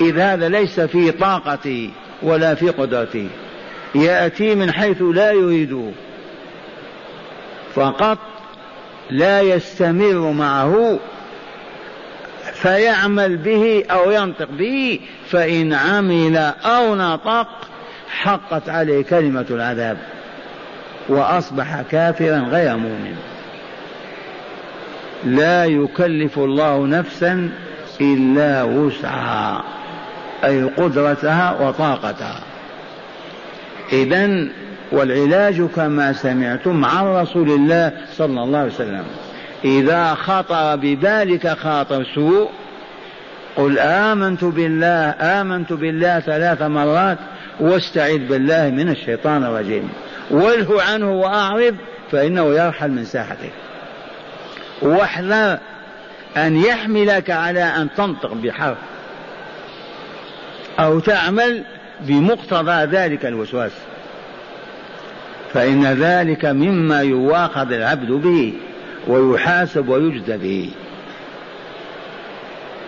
إذ 0.00 0.18
هذا 0.18 0.48
ليس 0.48 0.80
في 0.80 1.10
طاقته 1.10 1.90
ولا 2.22 2.54
في 2.54 2.70
قدرته 2.70 3.28
يأتي 3.94 4.54
من 4.54 4.72
حيث 4.72 5.02
لا 5.02 5.32
يريده. 5.32 5.90
فقط 7.74 8.18
لا 9.10 9.40
يستمر 9.40 10.32
معه 10.32 10.98
فيعمل 12.52 13.36
به 13.36 13.84
أو 13.90 14.10
ينطق 14.10 14.48
به 14.50 15.00
فإن 15.30 15.72
عمل 15.72 16.36
أو 16.64 16.94
نطق 16.94 17.48
حقت 18.08 18.68
عليه 18.68 19.04
كلمة 19.04 19.46
العذاب 19.50 19.98
وأصبح 21.08 21.82
كافرا 21.90 22.38
غير 22.38 22.76
مؤمن. 22.76 23.16
لا 25.24 25.64
يكلف 25.64 26.38
الله 26.38 26.86
نفسا 26.86 27.50
إلا 28.00 28.62
وسعها 28.62 29.64
أي 30.44 30.62
قدرتها 30.62 31.60
وطاقتها. 31.60 32.40
إذا 33.92 34.48
والعلاج 34.92 35.62
كما 35.62 36.12
سمعتم 36.12 36.84
عن 36.84 37.06
رسول 37.06 37.50
الله 37.50 37.92
صلى 38.16 38.42
الله 38.42 38.58
عليه 38.58 38.72
وسلم. 38.72 39.04
إذا 39.64 40.14
خطر 40.14 40.76
ببالك 40.76 41.48
خاطر 41.48 42.04
سوء. 42.14 42.50
قل 43.56 43.78
آمنت 43.78 44.44
بالله 44.44 45.14
آمنت 45.20 45.72
بالله 45.72 46.20
ثلاث 46.20 46.62
مرات 46.62 47.18
واستعذ 47.60 48.18
بالله 48.18 48.70
من 48.70 48.88
الشيطان 48.88 49.44
الرجيم. 49.44 49.88
واله 50.30 50.82
عنه 50.82 51.12
وأعرض 51.12 51.76
فإنه 52.12 52.54
يرحل 52.54 52.90
من 52.90 53.04
ساحتك 53.04 53.52
واحذر 54.82 55.58
أن 56.36 56.56
يحملك 56.56 57.30
على 57.30 57.64
أن 57.64 57.88
تنطق 57.96 58.34
بحرف. 58.34 58.78
أو 60.78 61.00
تعمل 61.00 61.64
بمقتضى 62.00 62.84
ذلك 62.84 63.26
الوسواس. 63.26 63.72
فإن 65.54 65.86
ذلك 65.86 66.44
مما 66.44 67.02
يواخذ 67.02 67.72
العبد 67.72 68.10
به 68.10 68.52
ويحاسب 69.08 69.88
ويجزى 69.88 70.36
به. 70.36 70.70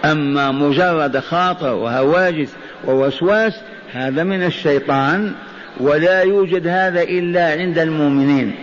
أما 0.05 0.53
مجرد 0.53 1.19
خاطر 1.19 1.75
وهواجس 1.75 2.49
ووسواس 2.85 3.53
هذا 3.93 4.23
من 4.23 4.43
الشيطان 4.43 5.33
ولا 5.81 6.23
يوجد 6.23 6.67
هذا 6.67 7.03
إلا 7.03 7.53
عند 7.53 7.79
المؤمنين. 7.79 8.55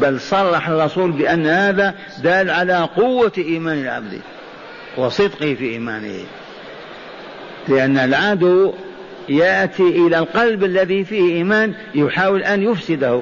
بل 0.00 0.20
صرح 0.20 0.68
الرسول 0.68 1.12
بأن 1.12 1.46
هذا 1.46 1.94
دال 2.22 2.50
على 2.50 2.88
قوة 2.96 3.32
إيمان 3.38 3.78
العبد 3.78 4.20
وصدقه 4.96 5.54
في 5.54 5.64
إيمانه. 5.64 6.24
لأن 7.68 7.98
العدو 7.98 8.72
يأتي 9.32 9.82
إلى 9.82 10.18
القلب 10.18 10.64
الذي 10.64 11.04
فيه 11.04 11.34
إيمان 11.34 11.74
يحاول 11.94 12.42
أن 12.42 12.62
يفسده. 12.62 13.20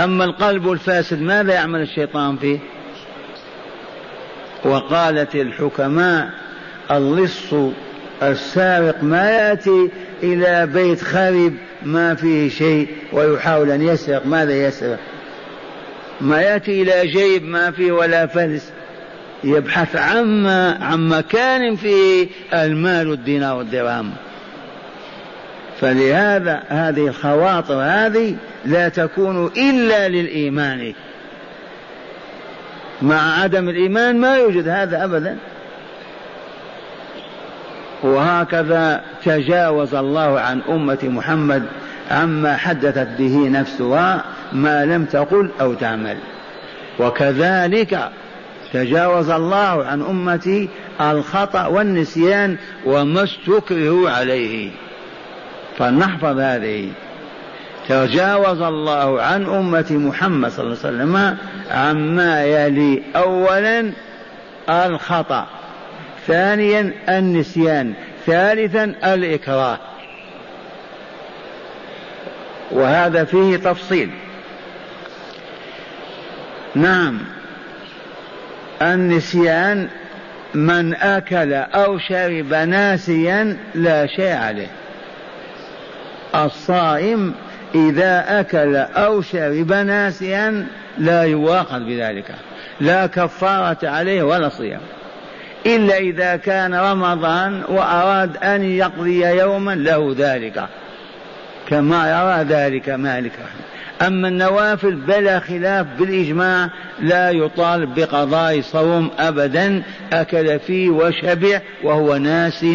أما 0.00 0.24
القلب 0.24 0.72
الفاسد 0.72 1.22
ماذا 1.22 1.54
يعمل 1.54 1.80
الشيطان 1.80 2.36
فيه؟ 2.36 2.58
وقالت 4.64 5.34
الحكماء 5.34 6.30
اللص 6.90 7.54
السارق 8.22 9.02
ما 9.02 9.30
يأتي 9.30 9.90
إلى 10.22 10.66
بيت 10.66 11.02
خرب 11.02 11.52
ما 11.82 12.14
فيه 12.14 12.48
شيء 12.48 12.88
ويحاول 13.12 13.70
أن 13.70 13.82
يسرق. 13.82 14.26
ماذا 14.26 14.66
يسرق؟ 14.66 14.98
ما 16.20 16.42
يأتي 16.42 16.82
إلى 16.82 17.06
جيب 17.06 17.44
ما 17.44 17.70
فيه 17.70 17.92
ولا 17.92 18.26
فلس. 18.26 18.72
يبحث 19.44 19.96
عما 19.96 20.78
عن 20.80 21.08
مكان 21.08 21.76
فيه 21.76 22.26
المال 22.54 23.08
والدينار 23.08 23.56
والدرهم. 23.56 24.10
فلهذا 25.84 26.62
هذه 26.68 27.06
الخواطر 27.06 27.74
هذه 27.74 28.36
لا 28.64 28.88
تكون 28.88 29.50
إلا 29.56 30.08
للإيمان. 30.08 30.92
مع 33.02 33.42
عدم 33.42 33.68
الإيمان 33.68 34.20
ما 34.20 34.36
يوجد 34.36 34.68
هذا 34.68 35.04
أبدا. 35.04 35.36
وهكذا 38.02 39.00
تجاوز 39.24 39.94
الله 39.94 40.40
عن 40.40 40.60
أمة 40.68 40.98
محمد 41.02 41.62
عما 42.10 42.56
حدثت 42.56 43.08
به 43.18 43.48
نفسها 43.48 44.24
ما 44.52 44.84
لم 44.84 45.04
تقل 45.04 45.50
أو 45.60 45.74
تعمل. 45.74 46.16
وكذلك 46.98 48.10
تجاوز 48.72 49.30
الله 49.30 49.84
عن 49.84 50.02
أمتي 50.02 50.68
الخطأ 51.00 51.66
والنسيان 51.66 52.56
وما 52.86 53.24
استكرهوا 53.24 54.10
عليه. 54.10 54.70
فلنحفظ 55.78 56.38
هذه. 56.38 56.92
تجاوز 57.88 58.62
الله 58.62 59.22
عن 59.22 59.46
أمة 59.46 59.86
محمد 59.90 60.50
صلى 60.50 60.66
الله 60.66 60.78
عليه 60.84 60.88
وسلم 60.96 61.36
عما 61.70 62.44
يلي. 62.44 63.02
أولا 63.16 63.92
الخطأ 64.68 65.46
ثانيا 66.26 66.92
النسيان 67.08 67.94
ثالثا 68.26 68.84
الإكراه. 68.84 69.78
وهذا 72.70 73.24
فيه 73.24 73.56
تفصيل. 73.56 74.10
نعم 76.74 77.20
النسيان 78.82 79.88
من 80.54 80.94
أكل 80.94 81.52
أو 81.52 81.98
شرب 81.98 82.54
ناسيا 82.54 83.56
لا 83.74 84.06
شيء 84.06 84.36
عليه. 84.36 84.70
الصائم 86.34 87.34
إذا 87.74 88.40
أكل 88.40 88.76
أو 88.76 89.22
شرب 89.22 89.72
ناسيا 89.72 90.66
لا 90.98 91.22
يواخذ 91.22 91.80
بذلك 91.84 92.34
لا 92.80 93.06
كفارة 93.06 93.78
عليه 93.82 94.22
ولا 94.22 94.48
صيام. 94.48 94.80
إلا 95.66 95.98
إذا 95.98 96.36
كان 96.36 96.74
رمضان 96.74 97.62
وأراد 97.68 98.36
أن 98.36 98.62
يقضي 98.62 99.26
يوما 99.26 99.74
له 99.74 100.14
ذلك 100.18 100.64
كما 101.68 102.10
يرى 102.10 102.54
ذلك 102.54 102.88
مالك. 102.88 103.32
رحمه 103.32 103.74
أما 104.06 104.28
النوافل 104.28 104.94
بلا 104.94 105.40
خلاف 105.40 105.86
بالإجماع 105.98 106.70
لا 107.00 107.30
يطالب 107.30 107.94
بقضاء 107.94 108.60
صوم 108.60 109.10
أبدا 109.18 109.82
أكل 110.12 110.58
فيه 110.58 110.90
وشبع 110.90 111.60
وهو 111.82 112.16
ناس 112.16 112.66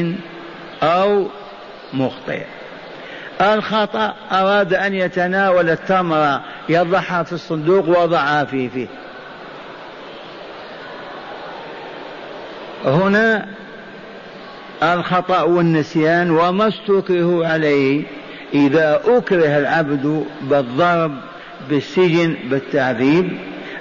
أو 0.84 1.28
مخطئ. 1.94 2.44
الخطأ 3.42 4.14
أراد 4.32 4.74
أن 4.74 4.94
يتناول 4.94 5.70
التمر 5.70 6.40
يضعها 6.70 7.24
في 7.24 7.34
الصندوق 7.34 8.00
وضعها 8.00 8.46
فيه 8.46 8.70
فيه 8.70 8.88
الخطأ 14.84 15.42
والنسيان 15.42 16.32
وما 16.32 16.68
استكرهوا 16.68 17.48
عليه 17.48 18.04
إذا 18.54 19.02
أكره 19.06 19.58
العبد 19.58 20.26
بالضرب 20.42 21.12
بالسجن 21.70 22.36
بالتعذيب 22.50 23.38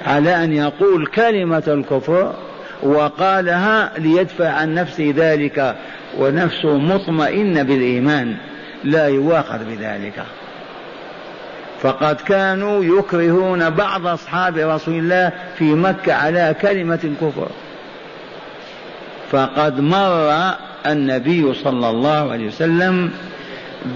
على 0.06 0.44
أن 0.44 0.52
يقول 0.52 1.06
كلمة 1.06 1.62
الكفر 1.68 2.34
وقالها 2.82 3.92
ليدفع 3.98 4.48
عن 4.48 4.74
نفسه 4.74 5.14
ذلك 5.16 5.76
ونفسه 6.18 6.78
مطمئنة 6.78 7.62
بالإيمان. 7.62 8.36
لا 8.84 9.06
يواخذ 9.06 9.58
بذلك. 9.64 10.24
فقد 11.82 12.20
كانوا 12.20 12.84
يكرهون 12.84 13.70
بعض 13.70 14.06
أصحاب 14.06 14.56
رسول 14.56 14.94
الله 14.94 15.32
في 15.58 15.64
مكة 15.64 16.14
على 16.14 16.56
كلمة 16.62 16.98
الكفر. 17.04 17.48
فقد 19.30 19.80
مر 19.80 20.54
النبي 20.86 21.54
صلى 21.54 21.90
الله 21.90 22.32
عليه 22.32 22.46
وسلم 22.46 23.10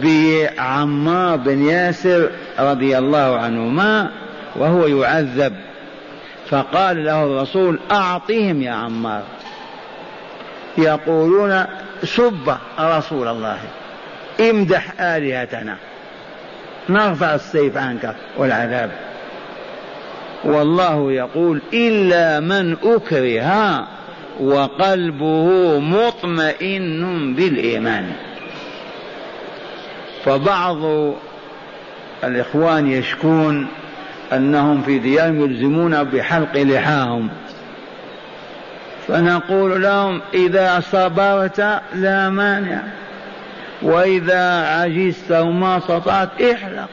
بعمار 0.02 1.36
بن 1.36 1.62
ياسر 1.62 2.30
رضي 2.58 2.98
الله 2.98 3.36
عنهما 3.36 4.10
وهو 4.56 4.86
يعذب. 4.86 5.52
فقال 6.50 7.04
له 7.04 7.24
الرسول 7.24 7.78
أعطهم 7.90 8.62
يا 8.62 8.72
عمار. 8.72 9.22
يقولون 10.78 11.64
سب 12.04 12.56
رسول 12.80 13.28
الله. 13.28 13.58
امدح 14.40 15.00
آلهتنا. 15.00 15.76
نرفع 16.88 17.34
السيف 17.34 17.76
عنك 17.76 18.14
والعذاب. 18.36 18.90
والله 20.44 21.12
يقول 21.12 21.62
إلا 21.72 22.40
من 22.40 22.76
أكره 22.84 23.88
وقلبه 24.40 25.78
مطمئن 25.78 27.34
بالإيمان. 27.34 28.12
فبعض 30.24 30.78
الإخوان 32.24 32.90
يشكون 32.90 33.66
أنهم 34.32 34.82
في 34.82 34.98
ديارهم 34.98 35.44
يلزمون 35.44 36.04
بحلق 36.04 36.56
لحاهم. 36.56 37.28
فنقول 39.08 39.82
لهم 39.82 40.20
إذا 40.34 40.80
صبرت 40.80 41.80
لا 41.94 42.30
مانع. 42.30 42.82
وإذا 43.82 44.66
عجزت 44.66 45.32
وما 45.32 45.78
استطعت 45.78 46.42
احلق. 46.42 46.88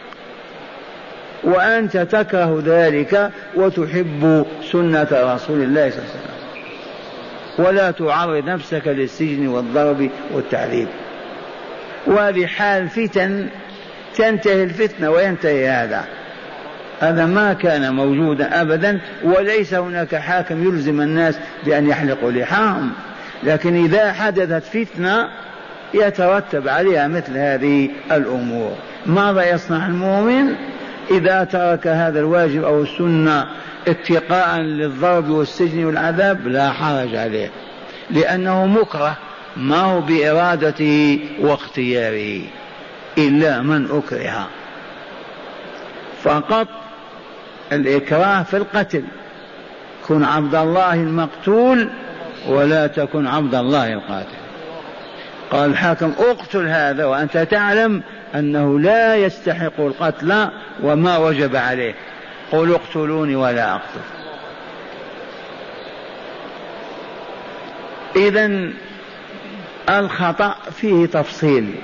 وأنت 1.44 1.98
تكره 1.98 2.64
ذلك 2.66 3.32
وتحب 3.56 4.46
سنة 4.72 5.08
رسول 5.12 5.62
الله 5.62 5.90
صلى 5.90 6.00
الله 6.00 6.10
عليه 6.10 6.20
وسلم. 6.20 6.40
ولا 7.58 7.92
تعرض 7.92 8.44
نفسك 8.46 8.88
للسجن 8.88 9.48
والضرب 9.48 10.10
والتعذيب. 10.34 10.88
وهذه 12.08 12.46
حال 12.46 12.90
فتن 12.90 13.48
تنتهي 14.16 14.64
الفتنة 14.64 15.10
وينتهي 15.10 15.70
هذا. 15.70 16.06
هذا 17.00 17.26
ما 17.26 17.54
كان 17.54 17.94
موجودا 17.94 18.62
أبدا 18.62 19.00
وليس 19.24 19.74
هناك 19.74 20.16
حاكم 20.16 20.68
يلزم 20.68 21.02
الناس 21.02 21.40
بأن 21.66 21.90
يحلقوا 21.90 22.32
لحاهم 22.32 22.92
لكن 23.44 23.84
إذا 23.84 24.14
حدثت 24.14 24.64
فتنة 24.64 25.30
يترتب 25.94 26.68
عليها 26.68 27.08
مثل 27.08 27.38
هذه 27.38 27.90
الأمور. 28.12 28.76
ماذا 29.06 29.50
يصنع 29.50 29.88
المؤمن؟ 29.88 30.56
إذا 31.12 31.44
ترك 31.44 31.88
هذا 31.88 32.20
الواجب 32.20 32.64
أو 32.64 32.82
السنة 32.82 33.46
اتقاء 33.88 34.60
للضرب 34.60 35.30
والسجن 35.30 35.86
والعذاب 35.86 36.48
لا 36.48 36.72
حرج 36.72 37.16
عليه 37.16 37.50
لأنه 38.10 38.66
مكره 38.66 39.18
ما 39.58 39.82
هو 39.82 40.02
بإرادته 40.02 41.20
واختياره 41.40 42.42
إلا 43.18 43.62
من 43.62 43.86
أكره. 43.86 44.48
فقط 46.24 46.68
الإكراه 47.72 48.44
في 48.44 48.58
القتل. 48.58 49.04
كن 50.08 50.24
عبد 50.24 50.56
الله 50.56 50.94
المقتول 50.94 51.90
ولا 52.48 52.88
تكن 52.88 53.28
عبد 53.28 53.56
الله 53.56 53.94
القاتل. 53.94 54.39
قال 55.52 55.70
الحاكم 55.70 56.14
اقتل 56.20 56.68
هذا 56.68 57.06
وأنت 57.06 57.38
تعلم 57.38 58.04
أنه 58.36 58.80
لا 58.80 59.16
يستحق 59.16 59.80
القتل 59.80 60.48
وما 60.84 61.18
وجب 61.18 61.56
عليه. 61.56 61.94
قل 62.52 62.74
اقتلوني 62.74 63.36
ولا 63.36 63.72
أقتل. 63.72 64.02
إذا 68.16 68.70
الخطأ 69.90 70.56
فيه 70.72 71.06
تفصيل. 71.06 71.76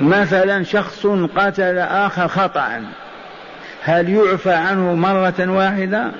مثلا 0.00 0.64
شخص 0.64 1.06
قتل 1.36 1.78
آخر 1.78 2.28
خطأ 2.28 2.84
هل 3.82 4.08
يعفى 4.08 4.52
عنه 4.52 4.94
مرة 4.94 5.34
واحدة؟ 5.38 6.10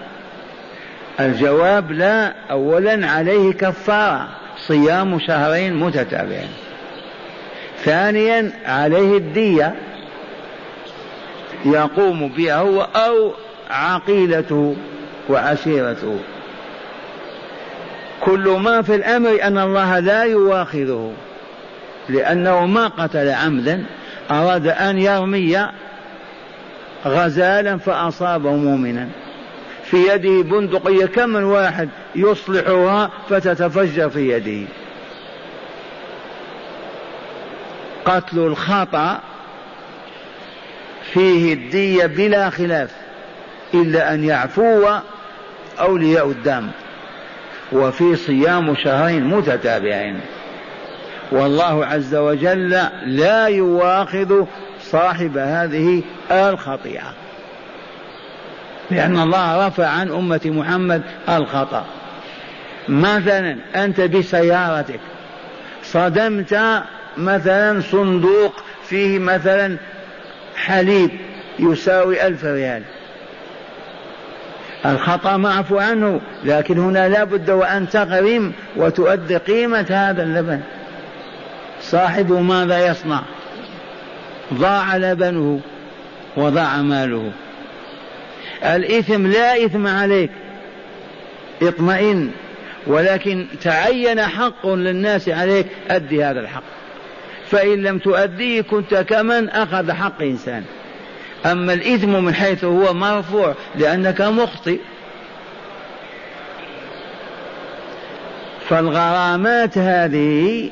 الجواب 1.20 1.92
لا 1.92 2.32
أولا 2.50 3.10
عليه 3.10 3.52
كفارة. 3.52 4.43
صيام 4.66 5.18
شهرين 5.18 5.74
متتابعين. 5.76 6.48
ثانيا 7.84 8.52
عليه 8.66 9.16
الدية 9.16 9.74
يقوم 11.64 12.28
بها 12.28 12.56
هو 12.56 12.82
أو 12.82 13.32
عقيلته 13.70 14.76
وعشيرته. 15.28 16.18
كل 18.20 18.48
ما 18.48 18.82
في 18.82 18.94
الأمر 18.94 19.42
أن 19.42 19.58
الله 19.58 19.98
لا 19.98 20.22
يواخذه 20.22 21.12
لأنه 22.08 22.66
ما 22.66 22.88
قتل 22.88 23.28
عمدا 23.28 23.84
أراد 24.30 24.66
أن 24.66 24.98
يرمي 24.98 25.66
غزالا 27.06 27.78
فأصابه 27.78 28.50
مؤمنا. 28.50 29.08
في 29.84 29.96
يده 29.96 30.42
بندقية 30.42 31.06
كم 31.06 31.28
من 31.28 31.44
واحد 31.44 31.88
يصلحها 32.14 33.10
فتتفجر 33.28 34.10
في 34.10 34.30
يده. 34.30 34.66
قتل 38.04 38.38
الخطأ 38.38 39.20
فيه 41.12 41.54
الدية 41.54 42.06
بلا 42.06 42.50
خلاف 42.50 42.90
إلا 43.74 44.14
أن 44.14 44.24
يعفو 44.24 44.88
أولياء 45.80 46.30
الدم 46.30 46.68
وفي 47.72 48.16
صيام 48.16 48.74
شهرين 48.76 49.24
متتابعين. 49.24 50.20
والله 51.32 51.86
عز 51.86 52.14
وجل 52.14 52.70
لا 53.06 53.46
يواخذ 53.46 54.44
صاحب 54.80 55.38
هذه 55.38 56.02
الخطيئة. 56.30 57.23
لأن 58.90 59.18
الله 59.18 59.66
رفع 59.66 59.86
عن 59.86 60.08
أمة 60.08 60.40
محمد 60.44 61.02
الخطأ. 61.28 61.84
مثلا 62.88 63.56
أنت 63.76 64.00
بسيارتك 64.00 65.00
صدمت 65.82 66.82
مثلا 67.16 67.80
صندوق 67.80 68.54
فيه 68.88 69.18
مثلا 69.18 69.76
حليب 70.56 71.10
يساوي 71.58 72.26
ألف 72.26 72.44
ريال. 72.44 72.82
الخطأ 74.86 75.36
معفو 75.36 75.78
عنه 75.78 76.20
لكن 76.44 76.78
هنا 76.78 77.08
لا 77.08 77.24
بد 77.24 77.50
وأن 77.50 77.88
تغرم 77.88 78.52
وتؤدي 78.76 79.36
قيمة 79.36 79.86
هذا 79.90 80.22
اللبن. 80.22 80.60
صاحبه 81.80 82.40
ماذا 82.40 82.86
يصنع؟ 82.86 83.22
ضاع 84.54 84.96
لبنه 84.96 85.60
وضاع 86.36 86.76
ماله. 86.76 87.32
الإثم 88.64 89.26
لا 89.26 89.64
إثم 89.64 89.86
عليك. 89.86 90.30
اطمئن. 91.62 92.30
ولكن 92.86 93.46
تعين 93.62 94.22
حق 94.22 94.66
للناس 94.66 95.28
عليك 95.28 95.66
أدي 95.90 96.24
هذا 96.24 96.40
الحق. 96.40 96.62
فإن 97.50 97.82
لم 97.82 97.98
تؤديه 97.98 98.60
كنت 98.60 98.94
كمن 98.94 99.48
أخذ 99.48 99.92
حق 99.92 100.22
إنسان. 100.22 100.64
أما 101.46 101.72
الإثم 101.72 102.24
من 102.24 102.34
حيث 102.34 102.64
هو 102.64 102.94
مرفوع 102.94 103.54
لأنك 103.78 104.20
مخطئ. 104.20 104.78
فالغرامات 108.68 109.78
هذه 109.78 110.70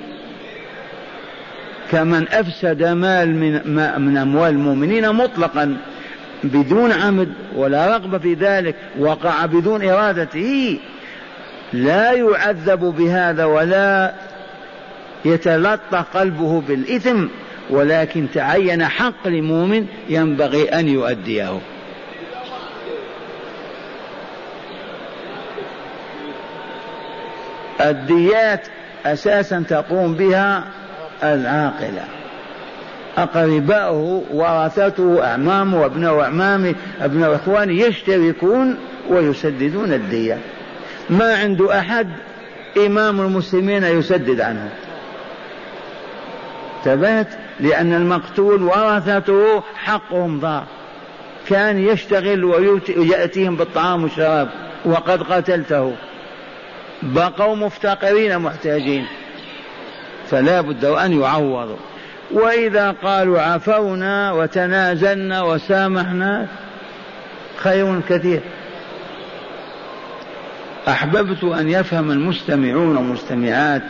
كمن 1.91 2.29
أفسد 2.29 2.83
مال 2.83 3.35
من, 3.35 3.53
من 4.03 4.17
أموال 4.17 4.51
المؤمنين 4.51 5.13
مطلقا. 5.13 5.77
بدون 6.45 6.93
عمد 6.93 7.33
ولا 7.57 7.97
رغبة 7.97 8.19
في 8.19 8.35
ذلك 8.35 8.75
وقع 8.99 9.47
بدون 9.47 9.89
إرادته. 9.89 10.79
لا 11.73 12.13
يعذب 12.13 12.81
بهذا 12.81 13.45
ولا 13.45 14.15
يتلطخ 15.25 16.05
قلبه 16.15 16.61
بالإثم 16.61 17.27
ولكن 17.71 18.27
تعين 18.35 18.85
حق 18.85 19.29
لمؤمن 19.29 19.87
ينبغي 20.09 20.65
أن 20.65 20.89
يؤديه. 20.89 21.59
الديات 27.81 28.67
أساسا 29.07 29.65
تقوم 29.69 30.15
بها 30.15 30.65
العاقلة. 31.23 32.22
أقرباؤه 33.19 34.25
ورثته 34.31 35.25
أعمامه 35.25 35.81
وأبناء 35.81 36.21
أعمامه 36.21 36.75
أبناء 37.01 37.35
إخوانه 37.35 37.73
يشتركون 37.73 38.79
ويسددون 39.09 39.93
الدية. 39.93 40.39
ما 41.11 41.35
عنده 41.35 41.79
أحد 41.79 42.09
إمام 42.87 43.21
المسلمين 43.21 43.85
يسدد 43.85 44.41
عنه. 44.41 44.69
ثبات 46.85 47.29
لأن 47.61 47.93
المقتول 47.93 48.63
ورثته 48.63 49.63
حقهم 49.77 50.41
ضاع 50.41 50.65
كان 51.49 51.79
يشتغل 51.79 52.45
ويأتيهم 52.45 53.57
بالطعام 53.57 54.03
والشراب 54.03 54.49
وقد 54.85 55.23
قتلته. 55.23 55.93
بقوا 57.03 57.57
مفتقرين 57.57 58.39
محتاجين. 58.39 59.07
فلا 60.31 60.61
بد 60.61 60.85
أن 60.85 61.21
يعوضوا. 61.21 61.77
وإذا 62.33 62.91
قالوا 62.91 63.41
عفونا 63.41 64.33
وتنازلنا 64.33 65.43
وسامحنا 65.43 66.47
خير 67.57 68.01
كثير. 68.09 68.41
أحببت 70.89 71.45
أن 71.45 71.69
يفهم 71.69 72.11
المستمعون 72.11 72.97
والمستمعات 72.97 73.83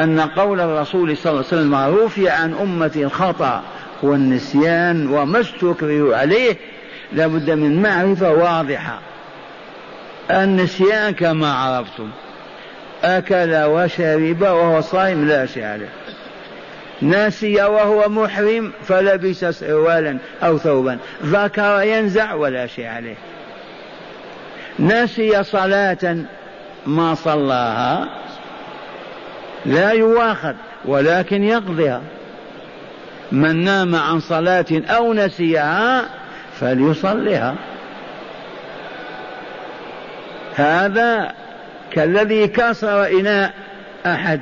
أن 0.00 0.20
قول 0.20 0.60
الرسول 0.60 1.16
صلى 1.16 1.30
الله 1.30 1.44
عليه 1.52 1.62
وسلم 1.62 2.04
رفع 2.04 2.32
عن 2.32 2.54
أمتي 2.54 3.04
الخطأ 3.04 3.62
والنسيان 4.02 5.06
وما 5.06 5.40
استكرهوا 5.40 6.16
عليه 6.16 6.56
لابد 7.12 7.50
من 7.50 7.82
معرفة 7.82 8.30
واضحة. 8.30 8.98
النسيان 10.30 11.14
كما 11.14 11.52
عرفتم 11.52 12.10
أكل 13.04 13.54
وشرب 13.54 14.40
وهو 14.42 14.80
صائم 14.80 15.28
لا 15.28 15.46
شيء 15.46 15.64
عليه. 15.64 15.88
نسي 17.02 17.62
وهو 17.62 18.08
محرم 18.08 18.72
فلبس 18.84 19.44
سروالا 19.44 20.18
أو 20.42 20.58
ثوبا. 20.58 20.98
ذكر 21.22 21.82
ينزع 21.82 22.34
ولا 22.34 22.66
شيء 22.66 22.86
عليه. 22.86 23.16
نسي 24.78 25.44
صلاة 25.44 26.16
ما 26.86 27.14
صلاها 27.14 28.08
لا 29.66 29.90
يواخذ 29.90 30.54
ولكن 30.84 31.44
يقضيها. 31.44 32.02
من 33.32 33.64
نام 33.64 33.94
عن 33.94 34.20
صلاة 34.20 34.66
أو 34.72 35.12
نسيها 35.12 36.04
فليصلها 36.60 37.54
هذا 40.54 41.32
كالذي 41.90 42.48
كسر 42.48 43.06
إناء 43.06 43.52
أحد. 44.06 44.40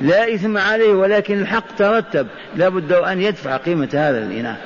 لا 0.00 0.34
إثم 0.34 0.58
عليه 0.58 0.92
ولكن 0.92 1.40
الحق 1.40 1.76
ترتب. 1.78 2.26
لا 2.56 2.68
بد 2.68 2.92
أن 2.92 3.22
يدفع 3.22 3.56
قيمة 3.56 3.88
هذا 3.94 4.18
الإناء. 4.18 4.60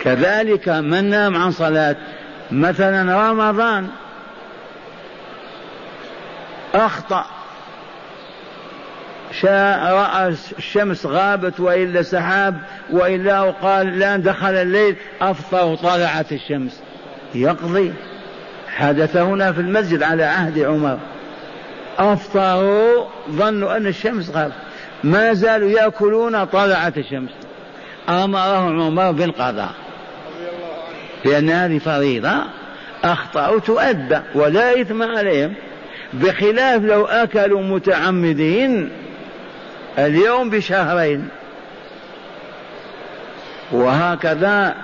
كذلك 0.00 0.68
من 0.68 1.10
نام 1.10 1.36
عن 1.36 1.50
صلاة 1.50 1.96
مثلا 2.50 3.30
رمضان 3.30 3.88
أخطأ. 6.74 7.24
شاء 9.40 9.92
رأى 9.94 10.34
الشمس 10.58 11.06
غابت 11.06 11.60
وإلا 11.60 12.02
سحاب 12.02 12.58
وإلا 12.90 13.40
وقال 13.40 13.98
لا 13.98 14.16
دخل 14.16 14.54
الليل 14.54 14.96
أفطر 15.20 15.64
وطلعت 15.66 16.32
الشمس. 16.32 16.80
يقضي. 17.34 17.92
حدث 18.76 19.16
هنا 19.16 19.52
في 19.52 19.60
المسجد 19.60 20.02
على 20.02 20.24
عهد 20.24 20.58
عمر. 20.58 20.98
أفطروا 21.98 23.04
ظنوا 23.30 23.76
أن 23.76 23.86
الشمس 23.86 24.30
غابت. 24.30 24.52
ما 25.04 25.32
زالوا 25.32 25.70
يأكلون 25.70 26.44
طلعت 26.44 26.98
الشمس. 26.98 27.30
أمرهم 28.08 28.82
عمر 28.82 29.10
بالقضاء 29.10 29.72
لأن 31.24 31.50
هذه 31.50 31.78
فريضة 31.78 32.42
أخطأوا 33.04 33.60
تؤدى 33.60 34.20
ولا 34.34 34.80
إثم 34.80 35.02
عليهم. 35.02 35.54
بخلاف 36.12 36.82
لو 36.82 37.04
أكلوا 37.04 37.62
متعمدين 37.62 38.90
اليوم 39.98 40.50
بشهرين. 40.50 41.28
وهكذا 43.72 44.74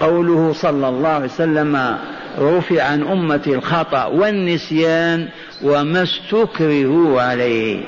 قوله 0.00 0.52
صلى 0.52 0.88
الله 0.88 1.08
عليه 1.08 1.24
وسلم 1.24 1.98
رفع 2.38 2.82
عن 2.82 3.02
أمتي 3.02 3.54
الخطأ 3.54 4.04
والنسيان 4.04 5.28
وما 5.62 6.02
استكرهوا 6.02 7.22
عليه. 7.22 7.80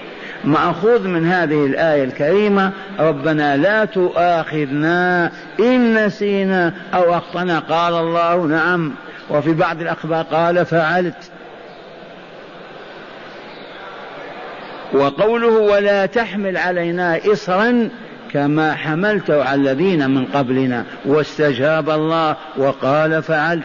مأخوذ 0.45 1.09
من 1.09 1.27
هذه 1.27 1.67
الآية 1.67 2.05
الكريمة 2.05 2.73
ربنا 2.99 3.57
لا 3.57 3.85
تؤاخذنا 3.85 5.33
إن 5.61 6.07
نسينا 6.07 6.75
أو 6.95 7.15
أخطأنا. 7.15 7.59
قال 7.59 7.95
الله 7.95 8.47
نعم. 8.47 8.93
وفي 9.31 9.53
بعض 9.53 9.81
الأخبار 9.81 10.25
قال 10.25 10.67
فعلت. 10.67 11.31
وقوله 14.93 15.59
ولا 15.59 16.07
تحمل 16.07 16.57
علينا 16.57 17.21
إصرا 17.33 17.89
كما 18.33 18.75
حملته 18.75 19.45
على 19.45 19.61
الذين 19.61 20.11
من 20.11 20.25
قبلنا. 20.25 20.85
واستجاب 21.05 21.91
الله 21.91 22.37
وقال 22.57 23.23
فعلت. 23.23 23.65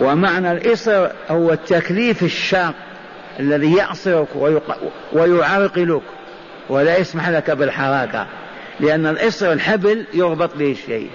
ومعنى 0.00 0.52
الإصر 0.52 1.08
هو 1.30 1.52
التكليف 1.52 2.22
الشاق 2.22 2.74
الذي 3.40 3.76
يعصرك 3.76 4.28
ويعرقلك 5.12 6.02
ولا 6.68 6.98
يسمح 6.98 7.28
لك 7.28 7.50
بالحركة 7.50 8.26
لأن 8.80 9.06
الإصر 9.06 9.52
الحبل 9.52 10.04
يربط 10.14 10.56
به 10.56 10.70
الشيء 10.72 11.10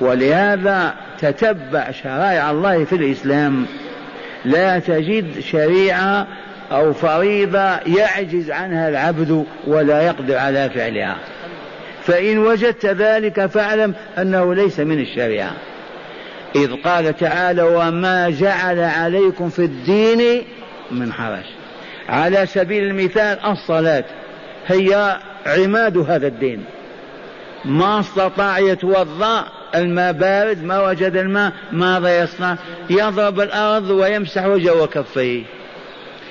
ولهذا 0.00 0.94
تتبع 1.18 1.90
شرائع 1.90 2.50
الله 2.50 2.84
في 2.84 2.96
الإسلام. 2.96 3.66
لا 4.44 4.78
تجد 4.78 5.40
شريعة 5.40 6.26
أو 6.72 6.92
فريضة 6.92 7.76
يعجز 7.86 8.50
عنها 8.50 8.88
العبد 8.88 9.44
ولا 9.66 10.02
يقدر 10.02 10.36
على 10.36 10.70
فعلها. 10.70 11.16
فإن 12.02 12.38
وجدت 12.38 12.86
ذلك 12.86 13.46
فاعلم 13.46 13.94
أنه 14.18 14.54
ليس 14.54 14.80
من 14.80 15.00
الشريعة. 15.00 15.52
إذ 16.56 16.82
قال 16.82 17.16
تعالى 17.16 17.62
وما 17.62 18.30
جعل 18.30 18.78
عليكم 18.78 19.48
في 19.48 19.64
الدين 19.64 20.42
من 20.90 21.12
حرج. 21.12 21.44
على 22.08 22.46
سبيل 22.46 22.84
المثال 22.84 23.38
الصلاة 23.46 24.04
هي 24.66 25.16
عماد 25.46 25.98
هذا 25.98 26.26
الدين. 26.26 26.64
ما 27.64 28.00
استطاع 28.00 28.58
يتوضأ 28.58 29.44
الماء 29.74 30.12
بارد 30.12 30.64
ما 30.64 30.88
وجد 30.88 31.16
الماء 31.16 31.52
ماذا 31.72 32.22
يصنع؟ 32.22 32.56
يضرب 32.90 33.40
الأرض 33.40 33.90
ويمسح 33.90 34.46
وجهه 34.46 34.82
وكفيه. 34.82 35.42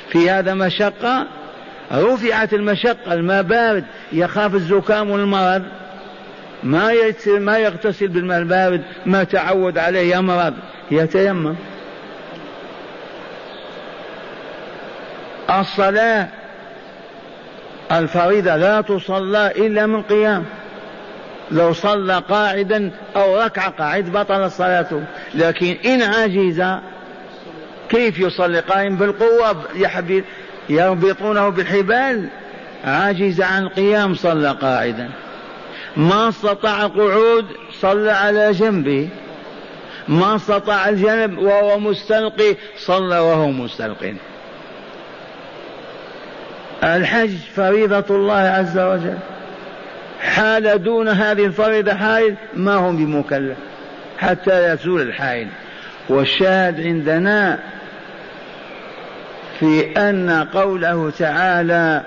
في 0.09 0.29
هذا 0.29 0.53
مشقة 0.53 1.27
رفعت 1.91 2.53
المشقة 2.53 3.13
الماء 3.13 3.43
بارد 3.43 3.85
يخاف 4.13 4.55
الزكام 4.55 5.11
والمرض. 5.11 5.63
ما 6.63 6.91
ما 7.27 7.57
يغتسل 7.57 8.07
بالماء 8.07 8.39
البارد 8.39 8.81
ما 9.05 9.23
تعود 9.23 9.77
عليه 9.77 10.15
يمرض 10.15 10.53
يتيمم. 10.91 11.55
الصلاة 15.49 16.27
الفريضة 17.91 18.55
لا 18.55 18.81
تصلى 18.81 19.51
إلا 19.55 19.85
من 19.85 20.01
قيام. 20.01 20.45
لو 21.51 21.73
صلى 21.73 22.23
قاعدا 22.29 22.91
أو 23.15 23.41
ركع 23.41 23.67
قاعد 23.67 24.11
بطل 24.11 24.51
صلاته. 24.51 25.03
لكن 25.33 25.77
إن 25.85 26.01
عجز 26.01 26.63
كيف 27.89 28.19
يصلي؟ 28.19 28.59
قائم 28.59 28.95
بالقوة 28.95 29.55
يربطونه 30.69 31.49
بالحبال. 31.49 32.27
عجز 32.85 33.41
عن 33.41 33.63
القيام 33.63 34.15
صلى 34.15 34.51
قاعدا. 34.51 35.09
ما 35.97 36.29
استطاع 36.29 36.85
القعود 36.85 37.45
صلى 37.79 38.11
على 38.11 38.51
جنبه 38.51 39.09
ما 40.07 40.35
استطاع 40.35 40.89
الجنب 40.89 41.37
وهو 41.37 41.79
مستلقي 41.79 42.55
صلى 42.77 43.19
وهو 43.19 43.51
مستلقي. 43.51 44.13
الحج 46.83 47.35
فريضة 47.55 48.15
الله 48.15 48.33
عز 48.33 48.77
وجل. 48.77 49.17
حال 50.21 50.83
دون 50.83 51.07
هذه 51.07 51.45
الفريضة 51.45 51.93
حائل 51.93 52.35
ما 52.53 52.75
هم 52.75 52.97
بمكلف 52.97 53.57
حتى 54.19 54.73
يزول 54.73 55.01
الحائل 55.01 55.47
والشاهد 56.09 56.81
عندنا 56.81 57.59
في 59.59 59.91
أن 59.97 60.47
قوله 60.53 61.11
تعالى 61.19 62.01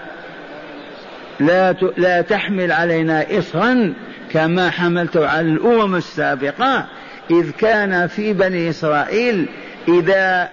لا 1.41 1.72
لا 1.97 2.20
تحمل 2.20 2.72
علينا 2.72 3.39
إصرا 3.39 3.95
كما 4.30 4.70
حملته 4.70 5.28
على 5.28 5.49
الأمم 5.49 5.97
السابقة 5.97 6.87
إذ 7.30 7.51
كان 7.51 8.07
في 8.07 8.32
بني 8.32 8.70
إسرائيل 8.70 9.49
إذا 9.89 10.49